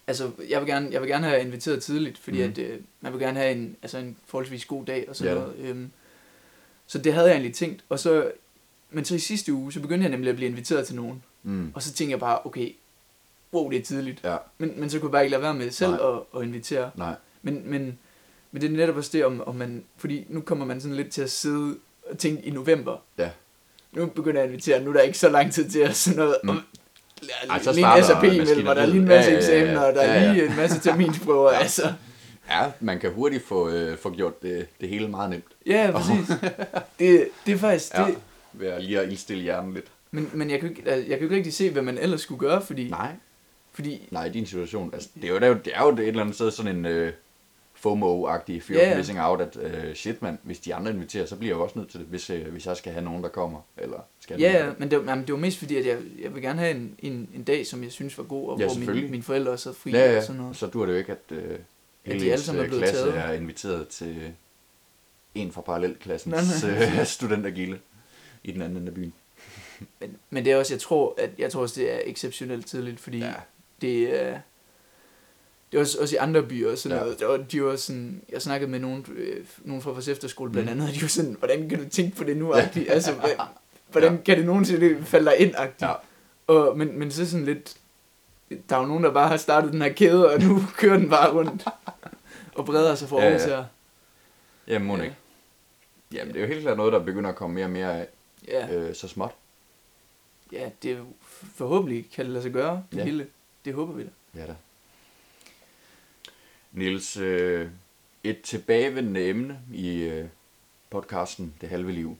[0.08, 2.50] altså jeg vil gerne, jeg vil gerne have inviteret tidligt, fordi mm.
[2.52, 5.40] at øh, man vil gerne have en, altså en forholdsvis god dag og sådan Ja.
[5.40, 5.54] noget.
[5.60, 5.92] Øhm,
[6.88, 8.32] så det havde jeg egentlig tænkt, og så,
[8.92, 11.24] men så i sidste uge, så begyndte jeg nemlig at blive inviteret til nogen.
[11.46, 11.72] Mm.
[11.76, 12.76] Og så tænkte jeg bare, okay,
[13.54, 14.22] wow, det er tidligt.
[14.24, 16.00] Ja, Men, men så kunne jeg bare ikke lade være med selv Nej.
[16.10, 16.92] at, at invitere.
[16.96, 17.16] nej.
[17.42, 17.98] Men, men,
[18.52, 21.12] men det er netop også det, om, om man, fordi nu kommer man sådan lidt
[21.12, 21.76] til at sidde
[22.10, 22.98] og tænke i november.
[23.18, 23.30] Ja.
[23.92, 26.18] Nu begynder jeg at invitere, nu er der ikke så lang tid til at sådan
[26.18, 26.36] noget.
[26.44, 26.50] Mm.
[26.52, 26.58] Mm.
[27.50, 29.32] Ej, så lige en SAP imellem, og der er lige en masse.
[29.32, 29.52] Ja, ja, ja.
[29.62, 30.34] eksamener, og der er Ja, ja.
[30.34, 31.52] lige en masse terminsprøver.
[31.54, 31.58] Ja.
[31.60, 31.94] altså.
[32.50, 35.46] Ja, man kan hurtigt få, øh, få gjort det, det hele meget nemt.
[35.66, 36.28] Ja, præcis.
[37.00, 38.06] det, det er faktisk Ja.
[38.08, 38.18] det.
[38.54, 39.86] Ved at lige at indstille hjernen lidt.
[40.16, 42.40] Men, men jeg, kan, ikke, jeg kan jo ikke rigtig se, hvad man ellers skulle
[42.40, 43.16] gøre, fordi, Nej.
[43.72, 44.90] fordi Nej, din situation.
[44.94, 46.76] Altså, det, er jo, det, er jo, det er jo et eller andet sted sådan
[46.76, 47.14] en øh,
[47.76, 51.36] FOMO-agtig fear Ja, of missing out, at øh, shit mand, hvis de andre inviterer, så
[51.36, 53.30] bliver jeg jo også nødt til det, hvis, øh, hvis jeg skal have nogen, der
[53.30, 53.60] kommer.
[53.78, 56.42] Eller skal Ja, ja, men det, jamen, det var mest fordi, at jeg, jeg vil
[56.42, 58.86] gerne have en, en, en dag, som jeg synes var god, og Ja, hvor mine,
[58.86, 59.12] selvfølgelig.
[59.12, 60.56] mine forældre også havde fri Ja, ja, og sådan noget.
[60.58, 61.44] så dur det jo ikke, at øh, de
[62.06, 63.18] hele alle ens sammen er øh, blevet klasse taget.
[63.18, 64.32] er inviteret til
[65.36, 67.80] en fra parallelklassens øh, studentergilde
[68.44, 69.14] i den anden ende af byen.
[70.00, 73.00] Men, men det er også, jeg tror, at jeg tror også, det er exceptionelt tidligt,
[73.00, 73.34] fordi ja.
[73.82, 74.40] det er...
[75.72, 77.04] Det er også, også i andre byer og sådan Ja.
[77.04, 77.22] noget.
[77.22, 80.72] Var, de var sådan, jeg snakkede med nogen, øh, nogen fra vores efterskole blandt Mm.
[80.74, 82.56] andet, og de var sådan, hvordan kan du tænke på det nu?
[82.58, 82.70] Ja.
[82.90, 83.12] Altså,
[83.92, 84.22] hvordan ja.
[84.22, 85.56] kan det nogensinde falde dig ind?
[85.82, 85.94] Ja.
[86.48, 87.78] Og, men, men så sådan lidt,
[88.70, 91.10] der er jo nogen, der bare har startet den her kæde, og nu kører den
[91.10, 91.66] bare rundt
[92.56, 93.66] og breder sig fra Ja, ja, her.
[94.68, 95.04] Jamen, må ja.
[95.04, 95.16] ikke.
[96.14, 98.08] Jamen, det er jo helt klart noget, der begynder at komme mere og mere af,
[98.48, 99.32] Ja, øh, så småt.
[100.56, 101.04] Ja, det er
[101.56, 103.02] forhåbentlig kan det lade sig gøre, det Ja.
[103.04, 103.06] ja.
[103.06, 103.28] hele.
[103.66, 104.10] Det håber vi da.
[104.42, 104.56] Ja da.
[106.72, 107.70] Niels, øh,
[108.24, 110.28] et tilbagevendende emne i øh,
[110.90, 112.18] podcasten Det Halve Liv,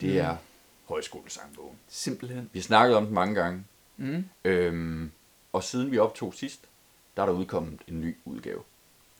[0.00, 0.16] det Mm.
[0.18, 0.36] er
[0.88, 1.76] højskolesangbogen.
[1.88, 2.50] Simpelthen.
[2.52, 3.64] Vi har snakket om den mange gange,
[3.96, 4.24] Mm.
[4.44, 5.10] øhm,
[5.52, 6.60] og siden vi optog sidst,
[7.16, 8.62] der er der udkommet en ny udgave.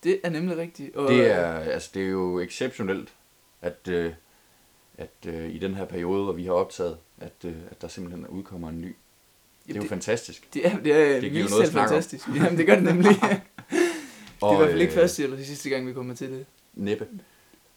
[0.03, 0.97] Det er nemlig rigtigt.
[0.97, 3.13] Og, Det er, altså, det er jo exceptionelt,
[3.61, 4.13] at, øh,
[4.99, 8.27] at øh, i den her periode, hvor vi har optaget, at, øh, at der simpelthen
[8.27, 8.97] udkommer en ny.
[9.67, 10.49] Det er jo det, fantastisk.
[10.55, 11.75] det er, det er det giver noget at om.
[11.75, 12.29] fantastisk.
[12.37, 13.11] Jamen, det gør det nemlig.
[13.21, 16.47] det er i hvert fald ikke øh, første eller sidste gang, vi kommer til det.
[16.75, 17.07] Næppe.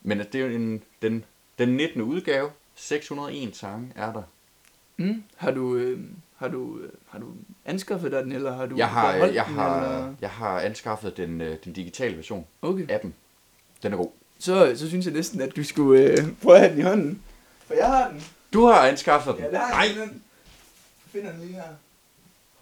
[0.03, 1.23] Men at det er jo en, den,
[1.59, 2.01] den 19.
[2.01, 4.23] udgave, 601 sange er der.
[4.97, 5.23] Mm.
[5.35, 5.75] Har du...
[5.75, 5.99] Øh,
[6.35, 7.25] har du, øh, har du
[7.65, 10.13] anskaffet dig den, eller har du Jeg har, jeg den, har, eller?
[10.21, 12.85] jeg har anskaffet den, øh, den digitale version Okay.
[12.89, 13.13] af den.
[13.83, 14.09] Den er god.
[14.39, 17.21] Så, så synes jeg næsten, at du skulle øh, prøve at have den i hånden.
[17.67, 18.23] For jeg har den.
[18.53, 19.43] Du har anskaffet den.
[19.43, 19.85] Ja, der Nej.
[19.87, 20.01] jeg den.
[20.03, 21.63] Jeg finder den lige her.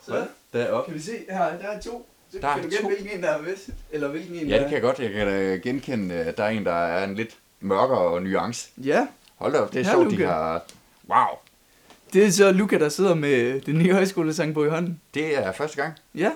[0.06, 0.24] Så, Hvad?
[0.54, 0.86] Deroppe.
[0.92, 2.10] kan vi se, her, der er to.
[2.32, 2.88] Så Der er kan du gætte, to.
[2.90, 3.70] hvilken en der er bedst?
[3.92, 5.00] Eller hvilken en Ja, der det kan jeg godt.
[5.00, 8.70] Jeg kan da genkende, at der er en, der er en lidt mørkere nuance.
[8.78, 10.26] Ja, Hold da op, det er Ja, sjovt, de Luca.
[10.28, 10.66] har...
[11.10, 11.26] Wow,
[12.14, 15.02] det er så Luca, der sidder med den nye højskolesangbo i hånden.
[15.14, 15.94] det er første gang.
[16.16, 16.32] Ja,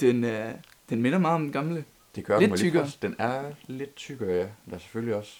[0.00, 0.50] den, øh,
[0.90, 1.84] den minder meget om den gamle.
[2.14, 2.90] Det gør Lidt den tykkere.
[3.02, 4.40] Den er lidt tykkere, ja.
[4.42, 5.32] Der er selvfølgelig også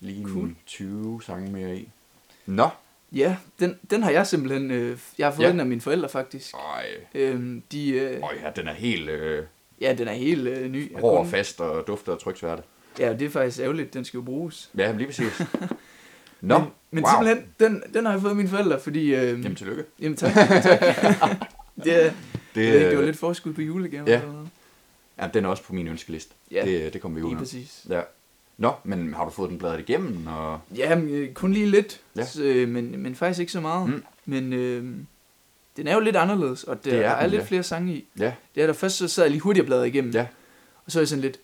[0.00, 0.34] lige Cool.
[0.34, 0.54] cool.
[0.66, 1.88] 20 sange mere i.
[2.50, 2.68] Nå.
[3.12, 4.70] Ja, den, den har jeg simpelthen...
[4.70, 5.50] Øh, jeg har fået Ja.
[5.52, 6.54] den af mine forældre, faktisk.
[6.54, 6.84] Øj,
[7.14, 9.44] Øhm, de, øh, øj ja, den er helt øh,
[9.80, 10.98] ja, den er helt øh, ny.
[11.00, 12.62] Hård og fast og dufter og tryksværte.
[12.98, 13.94] Ja, det er faktisk ærgerligt.
[13.94, 14.70] Den skal jo bruges.
[14.78, 15.40] Ja, lige præcis.
[16.40, 17.12] Nå, Men, men wow.
[17.12, 19.14] simpelthen, den, den har jeg fået af mine forældre, fordi...
[19.14, 19.84] Øh, Jamen, tillykke.
[20.00, 20.32] jamen tak.
[20.34, 20.80] tak.
[21.84, 22.12] det, er-
[22.54, 24.04] Det, ikke, det var øh, lidt forskud på julegaver.
[24.10, 24.16] ja.
[24.20, 24.48] eller noget.
[25.20, 26.34] Ja, den er også på min ønskeliste.
[26.50, 27.42] Ja, Det, det kommer vi ud Lige af.
[27.42, 27.86] præcis.
[27.88, 28.00] Ja.
[28.60, 30.26] Nå, men har du fået den bladret igennem?
[30.26, 30.60] Og...
[30.76, 32.24] Ja, men, øh, kun lige lidt, Ja.
[32.24, 33.88] så, øh, men, men faktisk ikke så meget.
[33.88, 34.02] Mm.
[34.26, 34.84] Men øh,
[35.76, 37.46] den er jo lidt anderledes, og der, Det er der er den, lidt ja.
[37.46, 38.04] flere sange i.
[38.18, 40.12] Ja, Det er der først, så sad jeg lige hurtigt og bladrede igennem.
[40.12, 40.26] Ja.
[40.86, 41.38] Og så er jeg sådan lidt,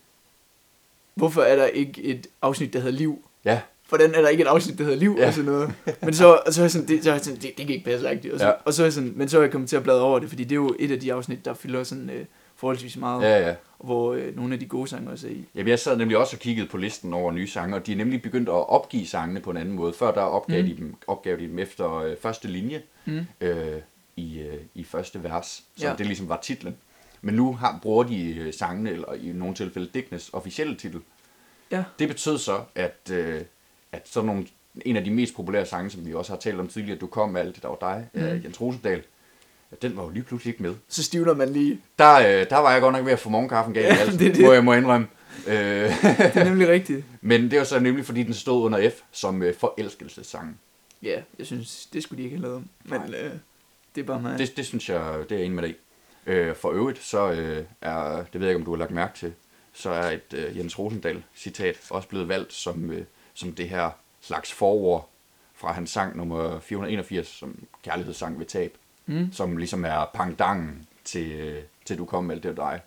[1.15, 3.23] hvorfor er der ikke et afsnit, der hedder Liv?
[3.45, 5.15] ja, Hvordan er der ikke et afsnit, der hedder Liv?
[5.19, 5.27] Ja.
[5.27, 5.73] Og sådan noget.
[6.01, 7.69] Men så, og så er jeg sådan, det, så er jeg sådan, det, det kan
[7.75, 8.33] ikke passe rigtigt.
[8.33, 8.51] Og så, Ja.
[8.65, 10.29] og så er jeg sådan, men så er jeg kommet til at bladre over det,
[10.29, 12.25] fordi det er jo et af de afsnit, der fylder sådan øh,
[12.55, 13.55] forholdsvis meget, ja, ja.
[13.77, 15.45] Hvor øh, nogle af de gode sange også er i.
[15.55, 17.95] Jamen, jeg sad nemlig også og kiggede på listen over nye sange, og de er
[17.95, 19.93] nemlig begyndt at opgive sangene på en anden måde.
[19.93, 20.67] Før der opgav Mm.
[20.69, 23.19] de dem, opgav de dem efter øh, første linje Mm.
[23.41, 23.81] øh,
[24.15, 25.95] i, øh, i første vers, så Ja.
[25.97, 26.75] det ligesom var titlen.
[27.21, 30.99] Men nu har, bruger de øh, sangene, eller i nogle tilfælde digtenes officielle titel.
[31.71, 31.83] Ja.
[31.99, 33.41] Det betød så, at, øh,
[33.91, 34.47] at sådan nogle,
[34.85, 37.29] en af de mest populære sange, som vi også har talt om tidligere, Du kom
[37.29, 38.21] med alt det, der var dig, mm.
[38.21, 38.41] Mhm.
[38.43, 39.03] Jens Rosedal,
[39.71, 40.75] at den var jo lige pludselig ikke med.
[40.87, 41.81] Så stivner man lige.
[41.99, 44.19] Der, øh, der var jeg godt nok ved at få morgenkaffen galt i Ja, halsen,
[44.19, 44.43] det det.
[44.45, 45.07] hvor jeg må indrømme.
[45.47, 45.91] Øh, Det
[46.35, 47.05] er nemlig rigtigt.
[47.21, 50.59] men det var så nemlig, fordi den stod under F som øh, forelskelsessangen.
[51.03, 52.69] Ja, jeg synes, det skulle de ikke have lavet om.
[52.85, 53.31] Men øh,
[53.95, 54.37] det er bare mig.
[54.39, 55.75] Det, det synes jeg, det er enig med dig i.
[56.27, 59.17] Øh, for øvrigt, så øh, er, det ved jeg ikke, om du har lagt mærke
[59.17, 59.33] til,
[59.73, 63.03] så er et øh, Jens Rosendal citat også blevet valgt som, øh,
[63.33, 63.89] som det her
[64.21, 65.09] slags forord
[65.55, 68.77] fra hans sang nummer 481, som kærlighedssang ved tab,
[69.09, 69.29] Mm.
[69.33, 72.81] som ligesom er pangdangen til, øh, til du kom alt det dig.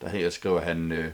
[0.00, 1.12] Der her skriver han, øh,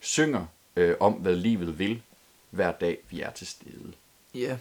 [0.00, 0.46] synger
[0.76, 2.02] øh, om, hvad livet vil,
[2.50, 3.92] hver dag vi er til stede.
[4.34, 4.56] Ja,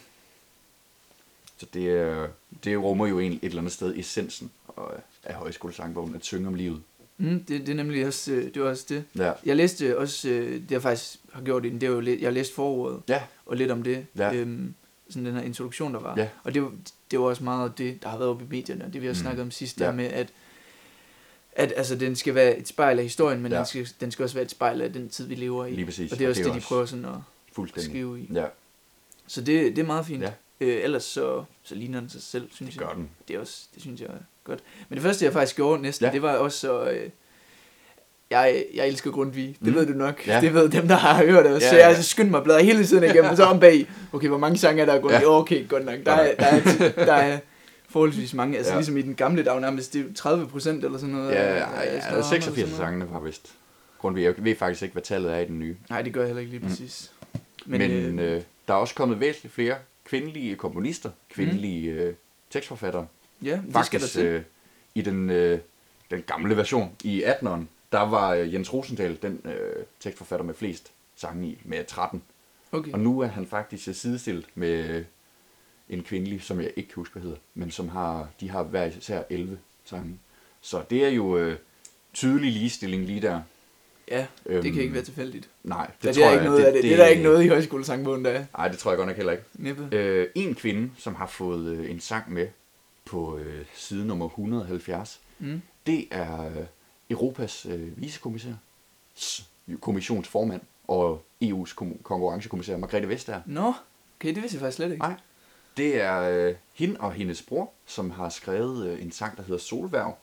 [1.58, 2.28] Så det, øh,
[2.64, 4.84] det rummer jo egentlig et eller andet sted essensen øh,
[5.24, 6.82] af højskolesangbogen, at synge om livet.
[7.18, 9.04] mm, det, det er nemlig også, det var også det.
[9.16, 12.28] Ja, Jeg læste også, det jeg faktisk har gjort, inden, det er jo lidt, jeg
[12.28, 14.06] har læst forordet, ja, og lidt om det.
[14.18, 14.34] Ja.
[14.34, 14.74] Øhm,
[15.12, 16.14] sådan den her introduktion, der var.
[16.18, 16.28] Ja.
[16.44, 16.68] Og det,
[17.12, 19.14] det var også meget det, der har været oppe i medierne, og det vi har
[19.14, 19.20] Mm.
[19.20, 19.86] snakket om sidst, Ja.
[19.86, 20.28] der med, at,
[21.52, 23.58] at altså, den skal være et spejl af historien, men Ja.
[23.58, 25.72] den, skal, den skal også være et spejl af den tid, vi lever i.
[25.72, 26.12] lige præcis.
[26.12, 27.12] og det er også det, de prøver sådan at
[27.54, 27.92] fuldstændig.
[27.92, 28.30] skrive i.
[28.34, 28.46] Ja,
[29.28, 30.24] Så det, det er meget fint.
[30.24, 30.32] Ja.
[30.62, 32.88] Øh, ellers så, så ligner den sig selv, synes det jeg.
[32.88, 33.10] gør den.
[33.28, 34.60] Det, er også, det synes jeg er godt.
[34.90, 36.10] Men det første, jeg faktisk gjorde næsten, Ja.
[36.10, 36.14] ja.
[36.14, 36.90] det var også så...
[36.90, 37.10] Øh,
[38.32, 39.68] jeg, jeg elsker Grundtvig, det Mm.
[39.70, 39.76] mm.
[39.76, 40.28] ved du nok.
[40.28, 40.34] Ja.
[40.36, 40.42] Ja.
[40.42, 41.50] Det ved dem, der har hørt det.
[41.52, 41.88] Ja, Ja, så jeg ja.
[41.88, 44.82] altså skyndte mig at bladre hele tiden igennem, så om bag, okay, hvor mange sange
[44.82, 45.22] er der Grundtvig?
[45.22, 45.32] Ja.
[45.32, 45.38] Ja.
[45.40, 45.96] Okay, godt nok.
[46.06, 47.40] Der er, der, er, der er
[47.90, 48.58] forholdsvis mange.
[48.58, 48.76] Altså Ja.
[48.76, 48.80] ja.
[48.80, 51.32] ligesom i den gamle dag nærmest, det er jo 30 procent eller sådan noget.
[51.32, 52.78] Ja, ja, ja, sådan noget 86 eller sådan noget.
[52.78, 53.52] sangene var vist.
[54.00, 55.76] Grundtvig, jeg ved faktisk ikke, hvad tallet er i den nye.
[55.90, 56.70] Nej, det gør jeg heller ikke lige Mm.
[56.70, 57.12] præcis.
[57.66, 59.76] Men, Men øh, øh, der er også kommet væsentligt flere
[60.06, 62.14] kvindelige komponister, kvindelige øh,
[62.50, 63.06] tekstforfattere.
[63.44, 64.26] ja, det skal der Faktisk til.
[64.26, 64.42] øh,
[64.96, 65.60] i den, øh,
[66.12, 67.60] den gamle version i 18'eren,
[67.92, 72.24] der var øh, Jens Rosendal den øh, tekstforfatter med flest sange i, med 13.
[72.72, 72.92] Okay.
[72.92, 75.04] Og nu er han faktisk øh, sidestillet med øh,
[75.90, 78.86] en kvindelig, som jeg ikke kan huske, hvad hedder, men som har, de har hver
[78.86, 80.20] især 11 sange.
[80.62, 81.58] Så det er jo øh,
[82.14, 83.42] tydelig ligestilling lige der.
[84.12, 85.50] Ja, det kan Øhm, ikke være tilfældigt.
[85.64, 86.84] Nej, det, Det, det, tror er jeg, ikke noget af det.
[86.84, 88.46] Det, er der ikke noget i højskolesangbogen, der er.
[88.58, 89.44] Nej, det tror jeg godt nok heller ikke.
[89.54, 89.90] Næppe.
[89.92, 92.48] Øh, en kvinde, som har fået øh, en sang med
[93.06, 95.62] på øh, side nummer 170, Mm.
[95.88, 96.56] det er øh,
[97.12, 98.54] Europas øh, vicekommissær,
[99.82, 103.42] kommissionsformand og EU's kom- konkurrencekommissær Margrethe Vestager.
[103.46, 103.74] Nå,
[104.20, 105.04] okay, det vidste jeg faktisk slet ikke.
[105.04, 105.14] Nej.
[105.78, 109.58] Det er øh, hende og hendes bror, som har skrevet øh, en sang, der hedder
[109.60, 110.18] Solværv,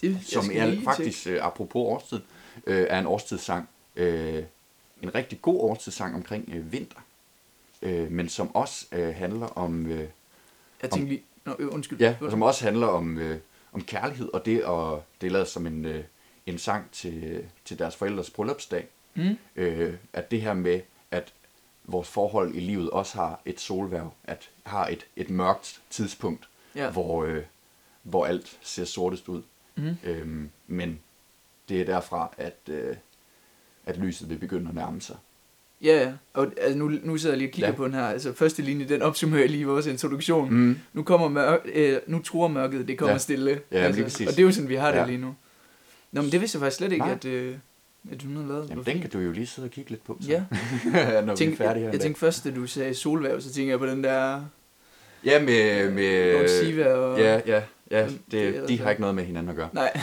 [0.00, 2.20] Det, som er faktisk, øh, apropos årstid,
[2.66, 3.68] øh, er en årstidssang.
[3.96, 4.44] Øh,
[5.02, 6.98] en rigtig god årstidssang omkring øh, vinter,
[7.82, 9.86] øh, men som også øh, handler om...
[9.86, 10.08] Øh.
[10.82, 11.22] Jeg tænkte lige...
[11.44, 11.98] Nå, øh, undskyld.
[12.00, 13.38] Ja, og som også handler om, øh,
[13.72, 16.04] om kærlighed, og det, og det er lavet som en, øh,
[16.46, 18.88] en sang til, til deres forældres bryllupsdag.
[19.14, 19.38] Mm.
[19.56, 21.32] Øh, at det her med, at
[21.84, 26.90] vores forhold i livet også har et solværv, at har et, et mørkt tidspunkt, Ja.
[26.90, 27.44] hvor, øh,
[28.02, 29.42] hvor alt ser sortest ud.
[29.76, 29.96] Mm.
[30.04, 31.00] Øhm, men
[31.68, 32.96] det er derfra, at, øh,
[33.86, 35.16] at lyset vil begynde at nærme sig.
[35.84, 36.12] Ja, ja.
[36.34, 37.74] Og altså, nu, nu sidder jeg lige og kigger Ja.
[37.74, 38.02] på den her.
[38.04, 40.54] Altså, første linje, den opsummerer lige vores introduktion.
[40.54, 40.78] Mm.
[40.92, 43.18] Nu kommer mørk, øh, nu tror mørket, det kommer Ja.
[43.18, 43.60] stille.
[43.72, 44.26] Ja, lige præcis.
[44.28, 45.06] Og det er jo sådan, vi har det Ja.
[45.06, 45.34] lige nu.
[46.12, 47.12] Nå, men det vidste jeg faktisk slet ikke, Nej.
[47.14, 47.54] at, øh,
[48.12, 48.66] at du havde lavet.
[48.70, 50.28] Jamen, den kan du jo lige sidde og kigge lidt på, så.
[50.30, 50.40] Ja.
[50.92, 53.72] når vi er Tænk, færdige her jeg, tænkte først, at du sagde solværv, så tænker
[53.72, 54.44] jeg på den der
[55.24, 55.90] Ja, med...
[55.90, 57.18] med Siva og...
[57.18, 58.06] Ja, ja, ja.
[58.06, 59.68] det Det, de altså- har ikke noget med hinanden at gøre.
[59.72, 59.90] Nej,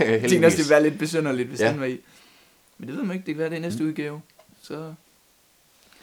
[0.00, 1.66] jeg tænkte også, det ville være lidt besynderligt, hvis Ja.
[1.66, 1.72] ja.
[1.72, 2.00] den var i.
[2.78, 3.88] Men det ved man ikke, det kan være, det er næste Mm.
[3.88, 4.20] udgave.
[4.62, 4.92] Så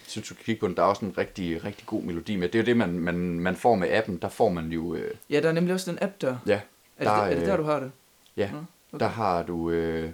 [0.10, 0.76] synes, du kan kigge på den.
[0.76, 2.50] Der er også en rigtig, rigtig god melodi med.
[2.50, 4.18] Det er jo det, man, man, man får med appen.
[4.18, 4.96] Der får man jo...
[4.96, 6.38] Øh, ja, der er nemlig også den app der.
[6.48, 6.62] ja,
[6.98, 7.92] Er, Der det, er det øh, der, du har det?
[8.38, 8.52] ja.
[8.52, 9.00] Nå, Okay.
[9.06, 10.12] Der har du øh,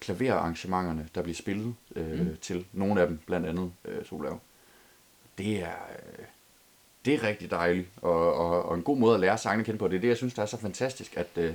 [0.00, 2.20] klaverarrangementerne, der bliver spillet øh.
[2.20, 2.36] Mm.
[2.40, 4.40] til nogle af dem, blandt andet øh, Solav.
[5.38, 5.72] Det er,
[6.18, 6.24] øh,
[7.04, 9.78] det er rigtig dejligt, og, og, og en god måde at lære sangene at kende
[9.78, 9.88] på.
[9.88, 11.54] Det er det, jeg synes, der er så fantastisk, at, øh,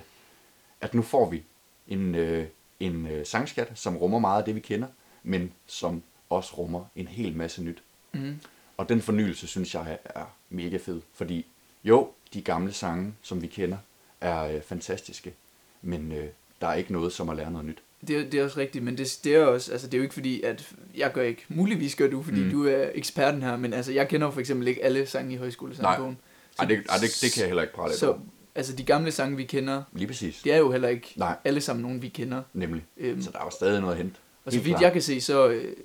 [0.82, 1.44] at nu får vi
[1.88, 2.46] en, øh,
[2.80, 4.88] en øh, sangskat, som rummer meget af det, vi kender,
[5.24, 7.84] men som også rummer en hel masse nyt.
[8.14, 8.36] Mm.
[8.78, 11.02] Og den fornyelse, synes jeg, er mega fed.
[11.14, 11.46] Fordi
[11.84, 13.78] jo, de gamle sange, som vi kender,
[14.22, 15.34] er øh, fantastiske.
[15.82, 16.26] Men øh,
[16.62, 17.78] der er ikke noget som at lære noget nyt.
[18.08, 20.04] Det, er- det er også rigtigt, men det, det er også, altså det er jo
[20.04, 22.52] ikke fordi, at jeg gør ikke, muligvis gør du, fordi Mm.
[22.52, 26.18] du er eksperten her, men altså jeg kender for eksempel ikke alle sange i højskolesangbogen.
[26.60, 28.18] Ej, det, ej, det, det kan jeg heller ikke prale Så,
[28.56, 30.42] altså de gamle sange, vi kender, Lige præcis.
[30.44, 32.42] det er jo heller ikke Nej, alle sammen nogen, vi kender.
[32.54, 32.84] nemlig.
[32.98, 34.16] Øhm, Så der er jo stadig noget at hente.
[34.46, 35.76] og så vidt jeg kan se, så øh,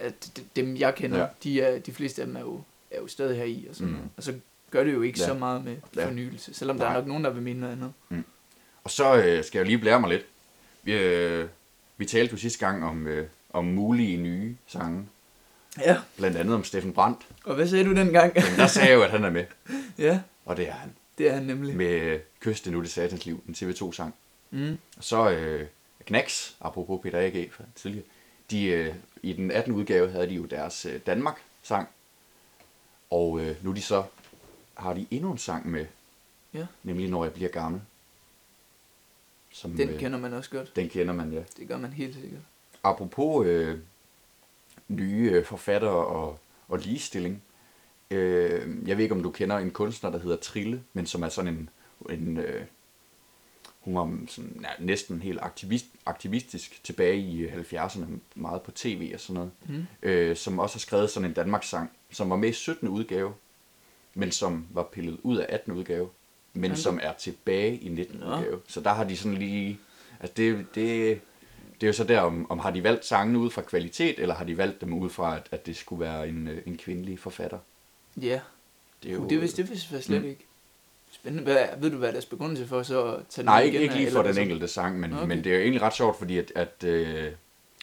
[0.00, 1.26] at dem jeg kender, Ja.
[1.42, 3.92] de, er, de fleste af dem er jo, er jo stadig her i, og sådan
[3.92, 3.98] Mm.
[3.98, 4.08] mm.
[4.16, 4.34] Og så
[4.70, 5.26] gør det jo ikke Ja.
[5.26, 6.98] så meget med fornyelse, selvom der er Nej.
[6.98, 7.92] nok nogen, der vil mene noget andet.
[8.84, 10.24] Og så øh, skal jeg lige blære mig lidt.
[10.82, 11.48] Vi, øh,
[11.96, 15.06] vi talte jo sidste gang om, øh, om mulige nye sange.
[15.80, 17.20] Ja, Blandt andet om Steffen Brandt.
[17.44, 18.32] og hvad sagde du dengang?
[18.34, 19.44] Men der sagde jeg jo, at han er med.
[19.98, 20.90] ja, Og det er han.
[21.18, 21.76] det er han nemlig.
[21.76, 24.14] Med øh, Kyst det nu det satans liv, en TV2-sang.
[24.50, 24.78] Mm.
[24.96, 25.66] Og så øh,
[26.06, 27.52] Knacks, apropos Peter A.G.
[27.52, 28.04] fra tidligere,
[28.50, 29.72] de, øh, i den 18.
[29.72, 31.88] udgave havde de jo deres øh, Danmark-sang,
[33.10, 34.04] og øh, nu de så,
[34.74, 35.86] har de endnu en sang med,
[36.54, 36.66] Ja.
[36.82, 37.80] nemlig Når jeg bliver gammel.
[39.50, 40.76] Som, Den øh, kender man også godt.
[40.76, 41.42] den kender man, ja.
[41.56, 42.40] Det gør man helt sikkert.
[42.84, 43.78] Apropos øh,
[44.88, 46.38] nye øh, forfattere og,
[46.68, 47.42] og ligestilling.
[48.10, 51.28] Øh, jeg ved ikke, om du kender en kunstner, der hedder Trille, men som er
[51.28, 51.70] sådan en...
[52.10, 52.64] en øh,
[53.88, 59.10] hun var sådan, ja, næsten helt aktivist, aktivistisk tilbage i øh, 70'erne, meget på tv
[59.14, 59.50] og sådan noget.
[59.68, 59.86] Mm.
[60.02, 62.88] Øh, som også har skrevet sådan en Danmarks-sang, som var med i 17.
[62.88, 63.34] udgave,
[64.14, 65.72] men som var pillet ud af 18.
[65.72, 66.08] udgave,
[66.52, 66.76] men Jamen.
[66.76, 68.18] som er tilbage i 19.
[68.18, 68.26] Nå.
[68.36, 68.60] udgave.
[68.68, 69.78] Så der har de sådan lige...
[70.20, 71.20] Altså det, det,
[71.80, 74.34] det er jo så der, om, om har de valgt sangene ud fra kvalitet, eller
[74.34, 77.18] har de valgt dem ud fra, at, at det skulle være en, øh, en kvindelig
[77.18, 77.58] forfatter?
[78.16, 78.40] Ja,
[79.02, 80.28] Det er jo, det vidste jeg slet Mm.
[80.28, 80.44] ikke.
[81.10, 81.44] Spændende.
[81.52, 83.82] Hvad, ved du, hvad deres begrundelse for så at tage den Nej, ikke, igen?
[83.82, 85.26] ikke lige for den enkelte sang, men, okay.
[85.26, 87.32] men det er jo egentlig ret sjovt, fordi at, at øh,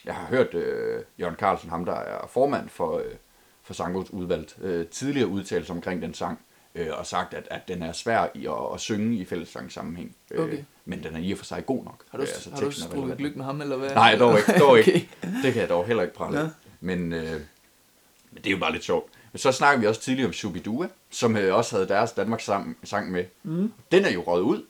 [0.06, 3.04] jeg har hørt øh, Jørgen Carlsen, ham der er formand for, øh,
[3.64, 6.40] for Sangbogs udvalgt, øh, tidligere udtalelser omkring den sang,
[6.76, 10.16] øh, og sagt, at, at den er svær i at, at synge i fællessangssammenhæng.
[10.32, 10.58] Øh, Okay.
[10.86, 12.04] Men den er i og for sig god nok.
[12.10, 13.90] Har du, Øh, altså, har du er strukket gløk med ham, eller hvad?
[13.90, 14.60] Nej, dog ikke.
[14.60, 14.88] Dog okay.
[14.94, 15.10] ikke.
[15.44, 16.38] Det kan jeg dog heller ikke prale.
[16.44, 16.50] Nå.
[16.80, 17.32] Men, øh,
[18.32, 19.12] men det er jo bare lidt sjovt.
[19.36, 22.78] Men så snakker vi også tidligere om Shubidua, som øh, også havde deres Danmarks sang,
[22.84, 23.26] sang med.
[23.44, 23.74] Mm.
[23.92, 24.64] Den er jo røget ud.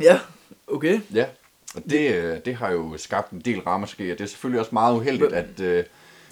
[0.00, 0.20] Ja,
[0.66, 1.00] okay.
[1.14, 1.26] Ja.
[1.74, 4.70] Og det, øh, det har jo skabt en del ramaskrig, og det er selvfølgelig også
[4.72, 5.60] meget uheldigt, at...
[5.60, 5.84] Øh,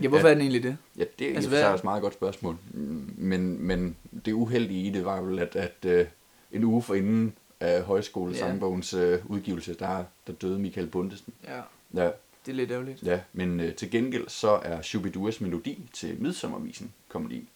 [0.03, 0.77] Ja, hvorfor er den egentlig det?
[0.99, 2.57] ja, det er Altså, hvad- også et meget godt spørgsmål.
[3.17, 6.07] Men, men det uheldige i det var vel, at, at øh,
[6.53, 11.33] en uge forinden af højskolesangbogens øh, udgivelse, der, der døde Michael Bundesen.
[11.49, 11.61] Ja,
[12.05, 12.11] Ja,
[12.49, 13.03] det er lidt ærgerligt.
[13.03, 17.49] Ja, men øh, til gengæld så er Shubiduas melodi til midsommervisen kommet i.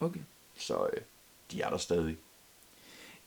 [0.00, 0.20] Okay.
[0.58, 1.00] Så øh,
[1.52, 2.16] de er der stadig.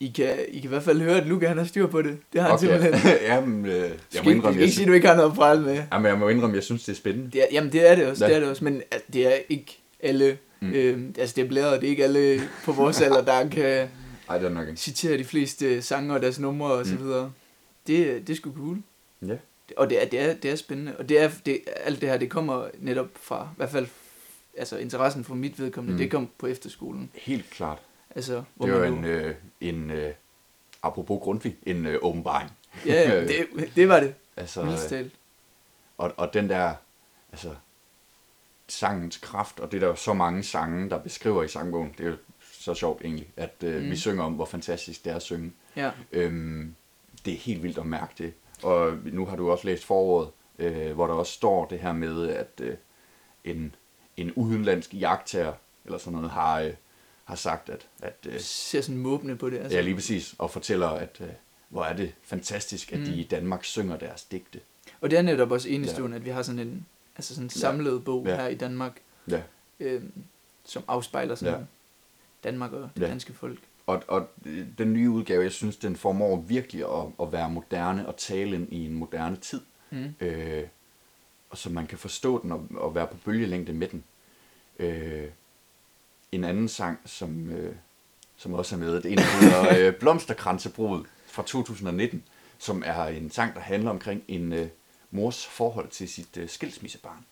[0.00, 2.18] I kan, I kan i hvert fald høre, at Luca han har styr på det.
[2.32, 2.66] Det har han Okay.
[2.82, 3.12] simpelthen.
[3.30, 5.16] Jamen, øh, jeg må Skal ikke, indrømme, ikke jeg, sige, synes, at du ikke har
[5.16, 5.82] noget at med.
[5.92, 7.30] jamen, jeg må indrømme, jeg synes, det er spændende.
[7.30, 8.28] Det er, jamen, det er det også, Ja.
[8.30, 8.64] det er det også.
[8.64, 10.72] Men at det er ikke alle, Mm.
[10.72, 13.64] øh, altså det er blæret, det er ikke alle på vores alder, der kan
[14.28, 14.80] Ej, det er nok ikke.
[14.80, 16.98] citere de fleste sange og deres numre og så Mm.
[17.04, 17.32] videre.
[17.86, 18.78] Det, det er sgu cool.
[19.26, 19.36] Ja.
[19.76, 20.96] Og det er, det er, det er spændende.
[20.98, 23.86] Og det er, det, alt det her, det kommer netop fra, i hvert fald,
[24.58, 25.98] altså interessen for mit vedkommende, Mm.
[25.98, 27.10] det kom på efterskolen.
[27.14, 27.78] Helt klart.
[28.16, 30.12] Altså, hvor Det var en, øh, en øh,
[30.82, 32.50] apropos Grundtvig, en øh, åbenbaring.
[32.86, 33.46] Ja, det,
[33.76, 34.14] det var det.
[34.36, 35.10] Altså, Så, øh,
[35.98, 36.74] og, og den der,
[37.32, 37.54] altså,
[38.68, 41.94] sangens kraft, og det er der jo så mange sange, der beskriver i sangbogen.
[41.98, 42.16] Det er jo
[42.52, 43.90] så sjovt egentlig, at øh, mm.
[43.90, 45.52] vi synger om, hvor fantastisk det er at synge.
[45.76, 45.90] Ja.
[46.12, 46.74] Øhm,
[47.24, 48.32] det er helt vildt at mærke det.
[48.62, 52.28] Og nu har du også læst forordet, øh, hvor der også står det her med,
[52.28, 52.76] at øh,
[53.44, 53.74] en,
[54.16, 55.52] en udenlandsk jagttager,
[55.84, 56.72] eller sådan noget, har, øh,
[57.24, 59.58] har sagt, at, at øh, ser sådan måbende på det.
[59.58, 59.76] Altså.
[59.76, 61.28] ja, lige præcis, og fortæller, at øh,
[61.68, 63.04] hvor er det fantastisk, at mm.
[63.04, 64.60] de i Danmark synger deres digte.
[65.00, 66.18] Og det er netop også enestående, ja.
[66.20, 66.86] at vi har sådan en
[67.16, 67.60] altså sådan en Ja.
[67.60, 68.36] samlet bog Ja.
[68.36, 69.42] her i Danmark, Ja.
[69.80, 70.12] øhm,
[70.64, 71.60] som afspejler sådan Ja.
[72.44, 73.06] Danmark og det ja.
[73.06, 73.58] danske folk.
[73.86, 74.28] Og, og
[74.78, 78.72] den nye udgave, jeg synes, den formår virkelig at, at være moderne og tale ind
[78.72, 79.60] i en moderne tid.
[79.90, 80.14] Mm.
[80.20, 80.64] øh,
[81.50, 84.04] og så man kan forstå den og, og være på bølgelængde med den.
[84.78, 85.28] Øh,
[86.32, 87.74] en anden sang, som, øh,
[88.36, 92.22] som også er med, det er en, der hedder øh, Blomsterkransebrud fra 2019,
[92.58, 94.68] som er en sang, der handler omkring en øh,
[95.10, 97.24] mors forhold til sit øh, skilsmissebarn.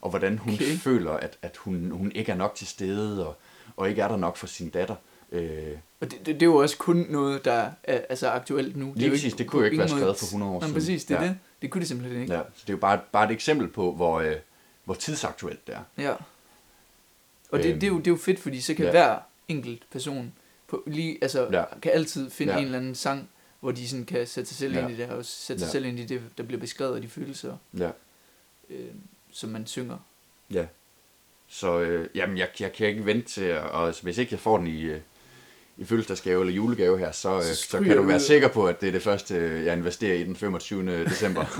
[0.00, 0.54] Og hvordan hun.
[0.54, 0.76] Okay.
[0.76, 3.36] føler, at, at hun, hun ikke er nok til stede, og,
[3.76, 4.96] og ikke er der nok for sin datter.
[5.32, 8.86] Øh, Og det, det, det er jo også kun noget, der er altså aktuelt nu.
[8.86, 10.74] det er lige præcis, det kunne jo ikke være skrevet for 100 år Nej, siden.
[10.74, 11.28] præcis, det er ja.
[11.28, 11.38] det.
[11.62, 12.34] Det kunne det simpelthen ikke.
[12.34, 14.36] Ja, så det er jo bare, bare et eksempel på, hvor, øh,
[14.84, 15.82] hvor tidsaktuelt det er.
[16.02, 16.14] Ja.
[17.50, 17.80] Og det, Øhm.
[17.80, 18.90] det, er jo, det er jo fedt, fordi så kan Ja.
[18.90, 19.18] hver
[19.48, 20.32] enkelt person
[20.68, 21.64] på, lige, altså, Ja.
[21.82, 22.58] kan altid finde Ja.
[22.58, 23.28] en eller anden sang,
[23.60, 24.80] hvor de sådan kan sætte sig selv Ja.
[24.82, 25.72] ind i det, og sætte sig Ja.
[25.72, 27.90] selv ind i det, der bliver beskrevet af de følelser, Ja.
[28.70, 28.86] øh,
[29.32, 29.98] som man synger.
[30.50, 30.66] Ja.
[31.48, 34.58] Så øh, jamen, jeg, jeg kan ikke vente til, og altså, hvis ikke jeg får
[34.58, 35.00] den i, øh,
[35.78, 38.66] i fødselsdagsgave eller julegave her, så, øh, Så så stryger kan du være sikker på,
[38.66, 41.04] at det er det første, øh, jeg investerer i den 25.
[41.04, 41.44] december.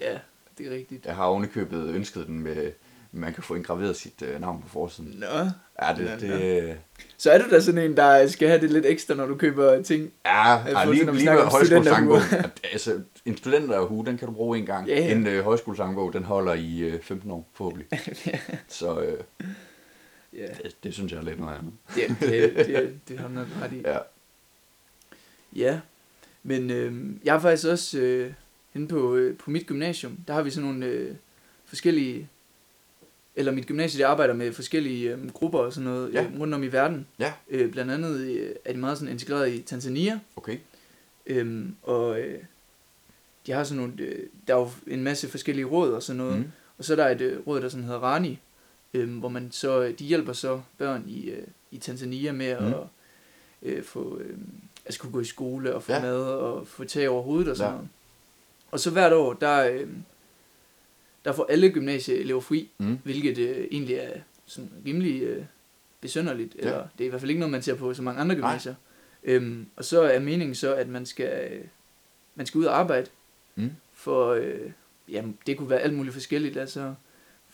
[0.00, 0.18] Ja,
[0.58, 1.06] det er rigtigt.
[1.06, 2.70] jeg har ovenikøbet ønsket den med,
[3.12, 5.14] man kan få indgraveret sit øh, navn på forsiden.
[5.20, 5.26] Nå.
[5.82, 6.74] Ja, Nå, det, det, øh,
[7.18, 9.82] Så er du da sådan en, der skal have det lidt ekstra, når du køber
[9.82, 10.10] ting.
[10.26, 12.20] ja, Jeg ja lige, sådan, lige med om højskolesangbog.
[12.20, 12.50] studenterhuer.
[12.72, 14.88] altså, en studenterhue, den kan du bruge en gang.
[14.88, 15.12] Ja, ja.
[15.12, 17.86] En øh, højskolesangbog, den holder i øh, 15 år, forhåbentlig.
[18.68, 19.20] Så øh,
[20.36, 21.72] Ja, det, det synes jeg er lidt noget andet.
[21.94, 23.80] det, det, det, det har du nok ret i.
[23.84, 23.98] Ja.
[25.56, 25.80] Ja,
[26.42, 28.32] men øh, jeg har faktisk også øh,
[28.72, 31.14] henne på, øh, på mit gymnasium, der har vi sådan nogle øh,
[31.64, 32.28] forskellige,
[33.36, 36.22] eller mit gymnasium, det arbejder med forskellige øh, grupper og sådan noget Ja.
[36.22, 36.28] ja.
[36.28, 37.06] øh, rundt om i verden.
[37.18, 37.32] Ja.
[37.50, 40.58] Øh, blandt andet øh, er de meget sådan integreret i Tanzania, Okay.
[41.26, 42.38] Øhm, og øh,
[43.46, 46.38] de har sådan nogle, øh, der er jo en masse forskellige råd og sådan noget.
[46.38, 46.50] Mm.
[46.78, 48.38] Og så er der et øh, råd, der sådan hedder Rani,
[48.96, 52.66] øh, hvor man så, de hjælper så børn i, øh, i Tanzania med Mm.
[52.66, 52.74] at
[53.62, 54.36] øh, få, øh,
[54.84, 56.00] altså kunne gå i skole og få Ja.
[56.00, 57.74] mad og få tag over hovedet og sådan Ja.
[57.76, 57.88] noget.
[58.70, 59.88] Og så hvert år, der, øh,
[61.24, 62.98] der får alle gymnasieelever fri, Mm.
[63.04, 65.44] hvilket øh, egentlig er sådan rimelig øh,
[66.00, 66.60] besynderligt, Ja.
[66.60, 68.74] eller det er i hvert fald ikke noget, man ser på så mange andre gymnasier.
[69.24, 71.64] Øhm, og så er meningen så, at man skal, øh,
[72.34, 73.06] man skal ud og arbejde,
[73.54, 73.70] Mm.
[73.94, 74.70] for øh,
[75.08, 76.94] jamen, det kunne være alt muligt forskelligt, altså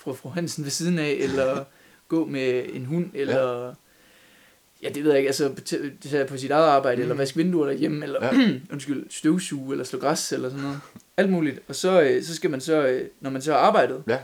[0.03, 1.65] fru, fru Hansen ved siden af, eller
[2.09, 3.73] gå med en hund, eller ja,
[4.83, 7.03] ja det ved jeg ikke, altså på, t- tage på sit eget arbejde, mm.
[7.03, 8.51] eller vaske vinduer derhjemme, eller Ja.
[8.73, 10.81] undskyld, støvsuge, eller slå græs, eller sådan noget.
[11.17, 11.61] Alt muligt.
[11.69, 14.19] Og så, øh, så skal man så, øh, når man så har arbejdet, Ja.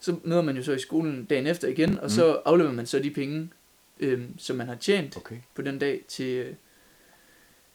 [0.00, 2.08] så møder man jo så i skolen dagen efter igen, og Mm.
[2.08, 3.50] så afleverer man så de penge,
[4.00, 5.36] øh, som man har tjent Okay.
[5.54, 6.54] på den dag til, øh,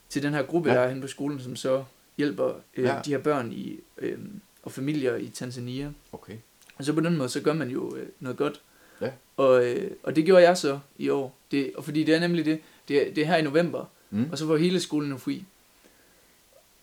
[0.08, 0.74] til den her gruppe, Ja.
[0.76, 1.84] der er henne på skolen, som så
[2.18, 3.00] hjælper øh, ja.
[3.04, 4.18] de her børn i, øh,
[4.62, 5.92] og familier i Tanzania.
[6.12, 6.36] Okay.
[6.80, 8.60] Og så på den måde, så gør man jo øh, noget godt.
[9.00, 9.10] Ja.
[9.36, 11.38] Og, øh, og det gjorde jeg så i år.
[11.50, 14.28] Det, og fordi det er nemlig det, det er, det er her i november, Mm.
[14.32, 15.44] og så får hele skolen fri.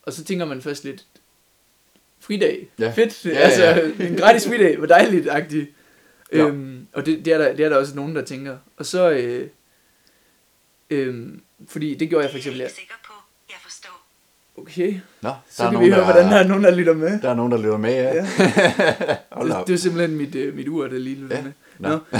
[0.04, 1.06] Og så tænker man først lidt,
[2.20, 2.92] fridag, Ja.
[2.92, 3.64] fedt, Ja, ja, altså
[4.00, 4.08] ja.
[4.08, 5.70] en gratis fridag, hvor dejligt, agtigt.
[6.32, 6.38] Ja.
[6.38, 8.58] Øhm, og det, det, er der, det er der også nogen, der tænker.
[8.78, 9.50] Og så, øh,
[10.90, 12.70] øhm, fordi det gjorde jeg for eksempel, Jeg er ja.
[12.70, 13.14] ikke sikker på,
[13.50, 14.06] jeg forstår.
[14.58, 17.22] Okay, Nå, så kan vi høre, hvordan der er nogen, der lytter med.
[17.22, 18.14] Der er nogen, der lytter med, ja.
[18.14, 18.22] Ja.
[19.44, 21.44] Det, det er simpelthen mit, øh, mit ur, der lige lytter Ja.
[21.44, 21.52] med.
[21.80, 21.90] Nå.
[21.90, 22.00] Nå.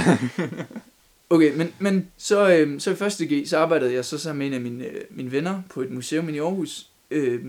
[1.30, 4.46] Okay, men, men så, øh, så i første G, så arbejdede jeg så sammen med
[4.46, 7.40] en af mine, øh, mine venner på et museum i Aarhus, øh,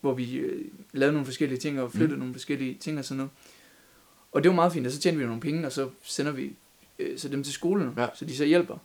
[0.00, 2.18] hvor vi øh, lavede nogle forskellige ting og flyttede mm.
[2.18, 3.30] nogle forskellige ting og sådan noget.
[4.32, 6.52] Og det var meget fint, og så tjente vi nogle penge, og så sender vi
[6.98, 8.06] øh, så dem til skolen, Ja.
[8.14, 8.76] så de så hjælper.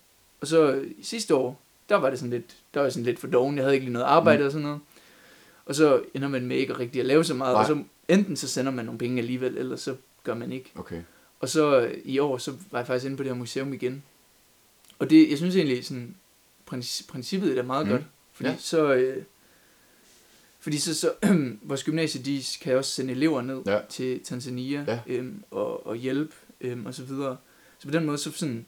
[0.41, 3.28] Og så øh, sidste år, der var det sådan lidt, der var sådan lidt for
[3.28, 4.45] doven, jeg havde ikke lige noget arbejde mm.
[4.45, 4.80] og sådan noget.
[5.68, 7.61] Og så ender man med ikke rigtig at lave så meget, Nej.
[7.61, 10.72] og så enten så sender man nogle penge alligevel, eller så gør man ikke.
[10.76, 11.01] Okay.
[11.39, 14.03] Og så øh, i år, så var jeg faktisk inde på det her museum igen.
[14.99, 16.15] Og det, jeg synes egentlig, sådan,
[16.72, 17.91] princi- princippet er meget Mm.
[17.91, 18.03] godt.
[18.34, 18.55] Fordi Ja.
[18.59, 19.24] så, øh,
[20.59, 21.11] fordi så, så
[21.61, 23.80] vores gymnasie, de kan også sende elever ned Ja.
[23.89, 24.99] til Tanzania Ja.
[25.07, 27.38] øhm, og, og hjælpe øhm, og så videre.
[27.80, 28.65] Så på den måde, så, sådan,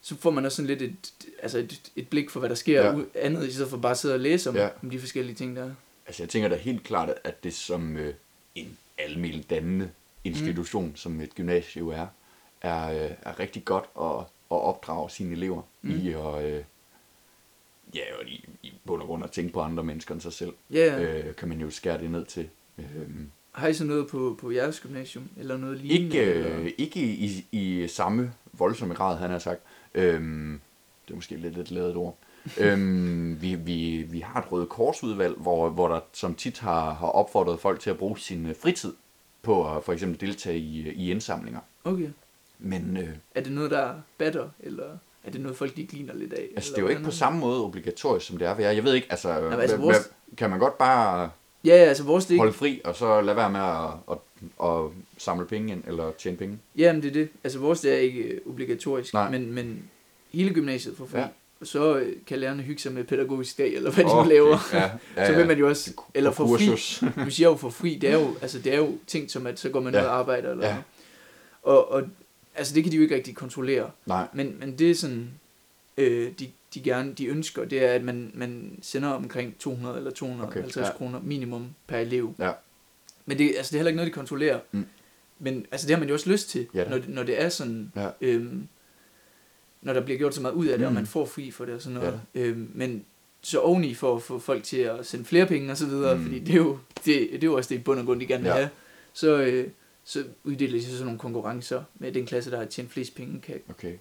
[0.00, 1.12] så får man også sådan lidt et,
[1.42, 3.02] altså et, et blik for, hvad der sker Ja.
[3.14, 4.68] andet, i stedet for bare at sidde og læse om, ja.
[4.82, 5.70] om de forskellige ting, der er.
[6.06, 8.14] Altså, jeg tænker da helt klart, at det som øh,
[8.54, 9.90] en almindelig dannende
[10.24, 10.96] institution, mm.
[10.96, 12.06] som et gymnasie jo er,
[12.62, 15.90] er, øh, er rigtig godt at, at opdrage sine elever mm.
[15.90, 16.64] I at, øh,
[17.94, 20.52] ja, og i, i bund og grund at tænke på andre mennesker end sig selv,
[20.70, 21.00] ja.
[21.00, 22.48] øh, kan man jo skære det ned til.
[22.78, 26.16] Øhm, Har I så noget på, på jeres gymnasium, eller noget lignende?
[26.16, 26.60] ikke, eller?
[26.60, 29.60] øh, ikke i, i samme voldsomme grad, han har sagt.
[29.94, 30.60] Øhm,
[31.06, 32.18] det er måske lidt et lavet ord.
[32.58, 37.06] Øhm, vi, vi, vi har et røde korsudvalg, hvor, hvor der som tit har, har
[37.06, 38.92] opfordret folk til at bruge sin øh, fritid
[39.42, 41.60] på at for eksempel deltage i, i indsamlinger.
[41.84, 42.08] Okay.
[42.58, 44.84] Men øh, Er det noget, der batter, eller
[45.24, 46.48] er det noget, folk de griner lidt af?
[46.56, 48.70] altså, det er jo ikke på samme måde obligatorisk, som det er ved jer.
[48.70, 51.30] Jeg ved ikke, altså, men altså, vores- hva- kan man godt bare
[51.64, 54.90] Ja, ja, altså vores det holde fri, og så lade være med at, at, at
[55.18, 56.58] samle penge ind, eller tjene penge?
[56.76, 57.28] Jamen, det er det.
[57.44, 59.30] Altså vores det er ikke øh, obligatorisk, Nej.
[59.30, 59.82] men, men
[60.32, 61.18] hele gymnasiet får fri.
[61.18, 61.26] Ja.
[61.62, 64.58] Så øh, kan lærerne hygge sig med pædagogisk dag, eller hvad de Okay, laver.
[64.72, 66.66] Ja, ja, så vil man jo også, eller På få fri.
[66.66, 67.02] kursus.
[67.24, 69.58] Nu siger jo for fri, det er jo, altså, det er jo ting som, at
[69.60, 70.00] så går man Ja.
[70.00, 70.50] ud og arbejder.
[70.50, 70.70] Eller Ja.
[70.72, 70.84] noget.
[71.62, 72.02] Og, og
[72.54, 73.90] altså, det kan de jo ikke rigtig kontrollere.
[74.06, 75.30] Nej, Men, men det er sådan,
[75.96, 80.10] øh, de, de gerne, de ønsker, det er, at man, man sender omkring 200 eller
[80.10, 80.92] 250 Okay, ja.
[80.96, 82.34] kroner minimum per elev.
[82.38, 82.50] Ja.
[83.26, 84.58] Men det, altså, det er heller ikke noget, de kontrollerer.
[84.72, 84.86] Mm.
[85.38, 86.88] Men altså, det har man jo også lyst til, Ja.
[86.88, 88.08] når, det, når det er sådan, Ja.
[88.20, 88.68] øhm,
[89.84, 90.86] når der bliver gjort så meget ud af det, mm.
[90.86, 92.20] og man får fri for det og sådan noget.
[92.34, 93.04] Øhm, men
[93.40, 96.22] så oveni for at få folk til at sende flere penge og så videre, Mm.
[96.22, 98.26] fordi det er, jo, det, det er jo også det i bund og grund, de
[98.26, 98.54] gerne vil Ja.
[98.56, 98.68] have,
[99.12, 99.70] så, øh,
[100.04, 103.40] så uddeler de så sådan nogle konkurrencer med den klasse, der har tjent flest penge,
[103.40, 103.94] kan okay.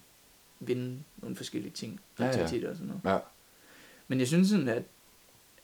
[0.60, 2.30] vinde nogle forskellige ting, Ja, ja.
[2.30, 3.02] aktiviteter og sådan noget.
[3.16, 3.20] Ja.
[4.08, 4.84] Men jeg synes sådan, at,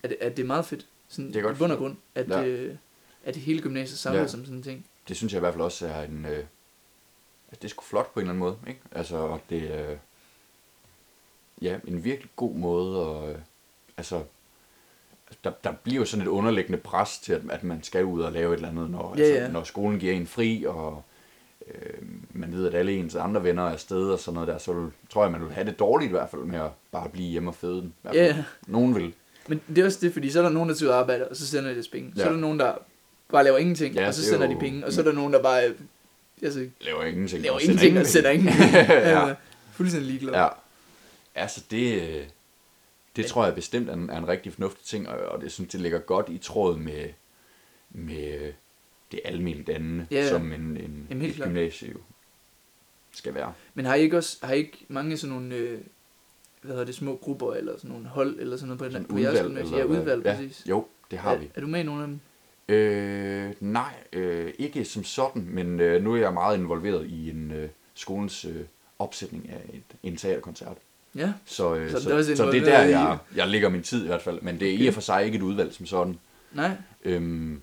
[0.04, 2.30] at, at det er meget fedt, sådan Det er godt i bund og grund, at,
[2.30, 2.40] Ja.
[2.40, 2.48] ja.
[2.48, 2.76] øh,
[3.24, 4.24] at hele gymnasiet samlet Ja.
[4.24, 4.28] ja.
[4.28, 4.86] som sådan en ting.
[5.08, 6.26] det synes jeg i hvert fald også er en...
[6.26, 6.44] Øh,
[7.52, 8.80] at det er sgu flot på en eller anden måde, ikke?
[8.92, 9.62] Altså, det.
[9.90, 9.98] Øh,
[11.62, 13.30] ja, en virkelig god måde at...
[13.30, 13.36] Øh,
[13.98, 14.22] altså,
[15.44, 18.32] der, der bliver jo sådan et underliggende pres til, at, at man skal ud og
[18.32, 19.48] lave et eller andet, når, Ja, altså, ja.
[19.52, 21.04] når skolen giver en fri, og
[21.68, 21.94] øh,
[22.34, 24.90] man ved, at alle ens andre venner er afsted og sådan noget der, så vil,
[25.10, 27.50] tror jeg, man vil have det dårligt i hvert fald med at bare blive hjemme
[27.50, 27.94] og føde den.
[28.14, 29.14] Ja, Nogen vil.
[29.48, 31.26] men det er også det, fordi så er der nogen, der tager ud og arbejder,
[31.26, 32.14] og så sender de deres penge.
[32.16, 32.22] Ja.
[32.22, 32.74] Så er der nogen, der
[33.32, 34.86] bare laver ingenting, Ja, og så er sender jo- de penge.
[34.86, 35.76] Og så er der nogen, der bare øh,
[36.44, 37.42] altså, Laver ingenting.
[37.44, 38.52] laver og ingenting og sender penge.
[38.52, 39.28] ingen ja.
[39.28, 39.34] ja.
[39.72, 40.34] Fuldstændig ligeglad.
[40.34, 40.48] Ja.
[41.40, 42.28] Altså, det, øh,
[43.16, 45.72] det tror jeg bestemt er en, er en rigtig fornuftig ting, og, og det synes
[45.72, 47.10] det ligger godt i tråd med,
[47.90, 48.54] med øh,
[49.12, 50.30] det almindelige dannende, Ja, ja.
[50.30, 51.98] som en, en, Jamen, et gymnasie jo
[53.12, 53.54] skal være.
[53.74, 55.80] Men har I ikke også har I ikke mange sådan nogle øh,
[56.62, 59.18] hvad hedder det, små grupper, eller sådan nogle hold, eller sådan noget på, Sådan på
[59.18, 59.78] jeres udvalg, gymnasie?
[59.78, 60.36] Ja, udvalg, Ja.
[60.36, 60.66] præcis.
[60.70, 61.50] Jo, det har er, vi.
[61.56, 62.20] Er du med i nogle af dem?
[62.70, 67.52] Øh, nej, øh, ikke som sådan, men øh, nu er jeg meget involveret i en
[67.52, 68.66] øh, skolens øh,
[69.00, 70.78] opsætning af et, en teaterkoncert.
[71.16, 71.34] Ja.
[71.46, 74.08] Så, øh, Så så, det så, det er der, jeg, jeg ligger min tid i
[74.08, 74.42] hvert fald.
[74.42, 74.84] Men det er Okay.
[74.84, 76.20] i og for sig ikke et udvalg som sådan.
[76.54, 76.72] Nej?
[77.04, 77.62] Øhm,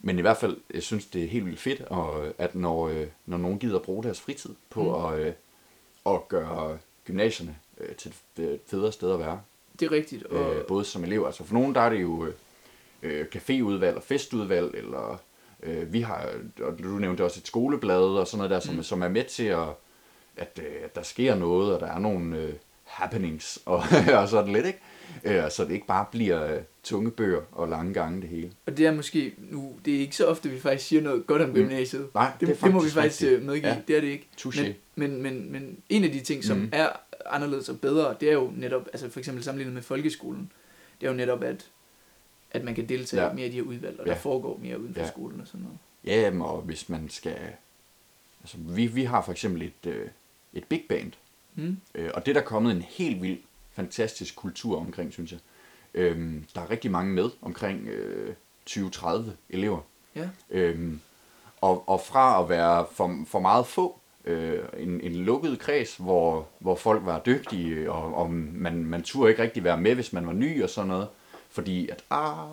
[0.00, 3.06] men i hvert fald, jeg synes, det er helt vildt fedt, og, at når, øh,
[3.26, 5.04] når nogen gider bruge deres fritid på Mm.
[5.14, 5.32] at, øh,
[6.06, 9.40] at gøre gymnasierne øh, til et øh, federe sted at være.
[9.80, 10.22] Det er rigtigt.
[10.26, 12.34] Og, Øh, både som elev, altså for nogen der er det jo øh,
[13.02, 15.20] øh, caféudvalg og festudvalg, eller
[15.62, 16.28] øh, vi har,
[16.62, 18.82] og du nævnte også et skoleblad og sådan noget der, som, Mm.
[18.82, 19.66] som er med til at,
[20.36, 22.52] at, øh, at der sker noget, og der er nogle øh,
[22.84, 23.82] happenings, og,
[24.14, 24.78] og sådan lidt, ikke?
[25.24, 28.52] Øh, så det ikke bare bliver øh, tunge bøger og lange gange det hele.
[28.66, 31.42] og det er måske nu, det er ikke så ofte, vi faktisk siger noget godt
[31.42, 31.54] om Mm.
[31.54, 32.08] gymnasiet.
[32.14, 33.40] Nej, Det, det, det må vi faktisk rigtigt.
[33.40, 33.72] øh, medgive.
[33.72, 33.78] Ja.
[33.88, 34.28] Det er det ikke.
[34.40, 34.60] Touché.
[34.62, 36.68] Men, men, men, men en af de ting, som mm.
[36.72, 36.88] er
[37.26, 40.52] anderledes og bedre, det er jo netop, altså for eksempel sammenlignet med folkeskolen,
[41.00, 41.66] det er jo netop, at,
[42.50, 43.32] at man kan deltage Ja.
[43.32, 44.12] mere i de her udvalg, og Ja.
[44.12, 45.08] der foregår mere uden for Ja.
[45.08, 45.78] skolen og sådan noget.
[46.04, 47.36] Ja, og hvis man skal...
[48.42, 50.06] Altså, vi, vi har for eksempel et, øh,
[50.54, 51.12] et big band,
[51.56, 51.76] Mm.
[51.94, 53.38] øh, og det er der kommet en helt vild,
[53.72, 55.40] fantastisk kultur omkring, synes jeg.
[55.94, 58.34] Øhm, der er rigtig mange med, omkring øh,
[58.70, 59.80] 20-30 elever.
[60.16, 60.28] Ja.
[60.50, 61.00] Øhm,
[61.60, 66.48] og, og fra at være for, for meget få, øh, en, en lukket kreds, hvor,
[66.58, 70.26] hvor folk var dygtige, og, og man, man turde ikke rigtig være med, hvis man
[70.26, 71.08] var ny og sådan noget.
[71.50, 72.48] Fordi at, ah,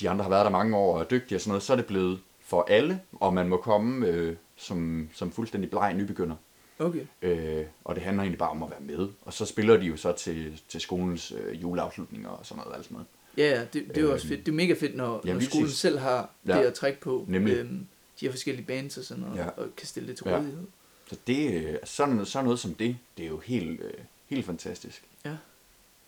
[0.00, 1.76] de andre har været der mange år og er dygtige og sådan noget, så er
[1.76, 6.36] det blevet for alle, og man må komme øh, som, som fuldstændig bleg nybegynder.
[6.78, 7.06] Okay.
[7.22, 9.08] Øh, og det handler egentlig bare om at være med.
[9.22, 12.76] Og så spiller de jo så til, til skolens øh, juleafslutninger og sådan noget.
[12.76, 13.06] Alt sådan noget.
[13.36, 14.46] Ja, ja, det, det er jo også Øhm, fedt.
[14.46, 15.78] Det er mega fedt, når, ja, når skolen præcis.
[15.78, 16.58] selv har Ja.
[16.58, 17.24] det at trække på.
[17.28, 17.56] Nemlig.
[17.56, 17.86] Øhm,
[18.20, 19.42] de her forskellige bands og sådan noget, Ja.
[19.42, 19.48] ja.
[19.48, 20.36] og kan stille det til Ja.
[20.38, 20.66] rådighed.
[21.10, 23.92] Så det, øh, sådan, sådan noget som det, det er jo helt, øh,
[24.26, 25.02] helt fantastisk.
[25.24, 25.36] Ja,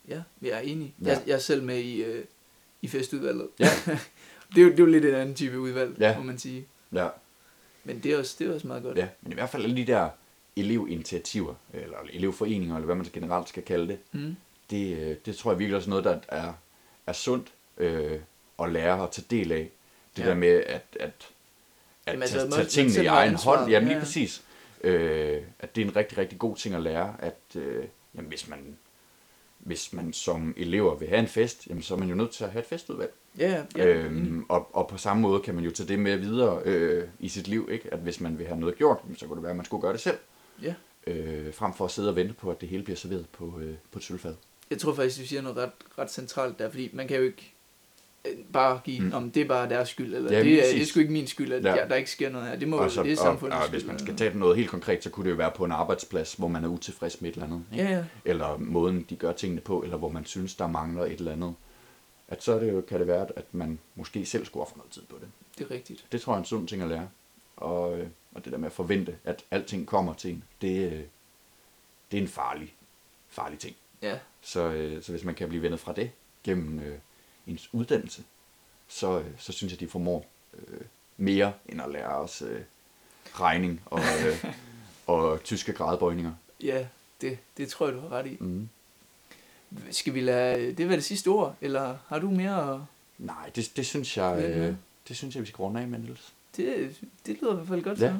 [0.08, 0.94] jeg er enig.
[1.02, 1.06] Ja.
[1.06, 1.12] Ja.
[1.12, 2.24] Jeg, jeg er selv med i, øh,
[2.82, 3.48] i festudvalget.
[3.58, 3.68] Ja.
[4.54, 6.16] det, er jo, det er jo lidt en anden type udvalg, Ja.
[6.18, 6.66] må man sige.
[6.92, 7.08] Ja.
[7.84, 8.98] Men det er også, det er også meget godt.
[8.98, 10.08] ja, men i hvert fald alle de der
[10.56, 14.36] elevinitiativer, eller elevforeninger, eller hvad man generelt skal kalde det, Mm.
[14.70, 16.52] det, øh, det tror jeg virkelig også er noget, der er,
[17.06, 18.18] er sundt øh,
[18.62, 19.70] at lære og tage del af.
[20.16, 20.28] Det Ja.
[20.28, 21.12] der med at, at, at
[22.06, 23.58] Jamen, altså, tage, tage tingene i egen ansvaret.
[23.58, 23.70] hånd.
[23.70, 24.42] Jamen lige Ja, præcis.
[24.84, 27.84] Øh, at det er en rigtig, rigtig god ting at lære, at øh,
[28.14, 28.76] jamen, hvis, man,
[29.58, 32.44] hvis man som elever vil have en fest, jamen, så er man jo nødt til
[32.44, 33.12] at have et festudvalg.
[33.38, 33.86] Ja, ja.
[33.86, 37.28] Øhm, og, og på samme måde kan man jo tage det med videre øh, i
[37.28, 37.88] sit liv, ikke?
[37.92, 39.92] at hvis man vil have noget gjort, så kunne det være, at man skulle gøre
[39.92, 40.18] det selv,
[40.62, 40.74] ja.
[41.06, 43.74] øh, frem for at sidde og vente på, at det hele bliver serveret på, øh,
[43.92, 44.34] på et sølvfad.
[44.70, 47.52] Jeg tror faktisk, du siger noget ret, ret centralt der, fordi man kan jo ikke
[48.24, 49.12] øh, bare give, Mm.
[49.12, 51.26] om det er bare deres skyld, eller Ja, det, er, det er sgu ikke min
[51.26, 51.74] skyld, at Ja.
[51.76, 51.88] ja.
[51.88, 52.56] der ikke sker noget her.
[52.56, 54.56] Det må og, så, det er og, samfundets og hvis skyld, man skal tage noget
[54.56, 57.30] helt konkret, så kunne det jo være på en arbejdsplads, hvor man er utilfreds med
[57.30, 57.62] et eller andet.
[57.72, 57.84] Ikke?
[57.84, 58.04] Ja, ja.
[58.24, 61.54] Eller måden, de gør tingene på, eller hvor man synes, der mangler et eller andet.
[62.28, 64.92] At så er det jo, kan det være, at man måske selv skulle ofre noget
[64.92, 65.28] tid på det.
[65.58, 66.04] Det er rigtigt.
[66.12, 67.08] Det tror jeg er en sund ting at lære.
[67.56, 68.06] Og, øh,
[68.36, 71.04] og det der med at forvente, at alting kommer til en, det, øh,
[72.10, 72.74] det er en farlig,
[73.28, 73.76] farlig ting.
[74.02, 76.10] Ja, Så, øh, så hvis man kan blive vendet fra det
[76.44, 76.98] gennem øh,
[77.46, 78.24] ens uddannelse,
[78.88, 80.80] så, øh, så synes jeg, de formår øh,
[81.16, 82.62] mere end at lære os øh,
[83.34, 84.44] regning og, øh,
[85.14, 86.32] og tyske gradbøjninger.
[86.62, 86.86] ja
[87.20, 88.36] det, det tror jeg, du har ret i.
[88.40, 88.68] Mm.
[89.90, 92.80] Skal vi lade det være det sidste ord, eller har du mere at...
[93.18, 94.74] Nej, det, det, synes jeg, øh,
[95.08, 96.34] det synes jeg, vi skal runde af med, Niels.
[96.56, 96.90] Det,
[97.26, 98.08] det lyder i hvert fald godt Ja.
[98.08, 98.14] så.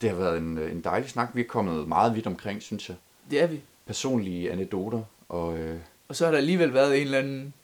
[0.00, 1.30] Det har været en, øh, en dejlig snak.
[1.34, 2.96] Vi er kommet meget vidt omkring, synes jeg.
[3.30, 3.60] Det er vi.
[3.86, 5.58] Personlige anekdoter og...
[5.58, 5.76] Øh,
[6.08, 7.54] Og så har der alligevel været en eller anden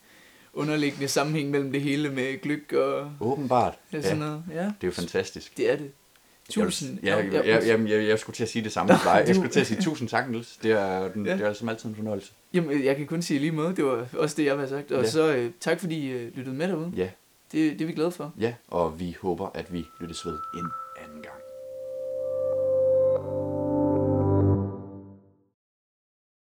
[0.55, 3.75] underliggende sammenhæng mellem det hele med gløk og åbenbart.
[3.93, 4.43] ja, sådan noget.
[4.55, 5.57] Ja, det er jo fantastisk.
[5.57, 5.91] det er det.
[6.51, 6.99] Tusind.
[7.03, 9.01] Jeg, jeg, Nå, jeg, jeg, jeg, jeg, jeg skulle til at sige det samme til
[9.05, 9.25] dig.
[9.27, 10.57] Jeg skulle til at sige tusind tak, Niels.
[10.57, 11.33] Det er, den, Ja.
[11.37, 12.33] det er som altid en fornøjelse.
[12.55, 13.77] Jamen, jeg kan kun sige lige måde.
[13.77, 14.93] Det var også det, jeg har sagt.
[14.93, 15.11] Og Ja.
[15.11, 16.93] så øh, tak, fordi I øh, lyttede med derude.
[16.97, 17.09] Ja,
[17.53, 18.33] det, det er vi glade for.
[18.39, 20.71] ja, og vi håber, at vi lyttes ved en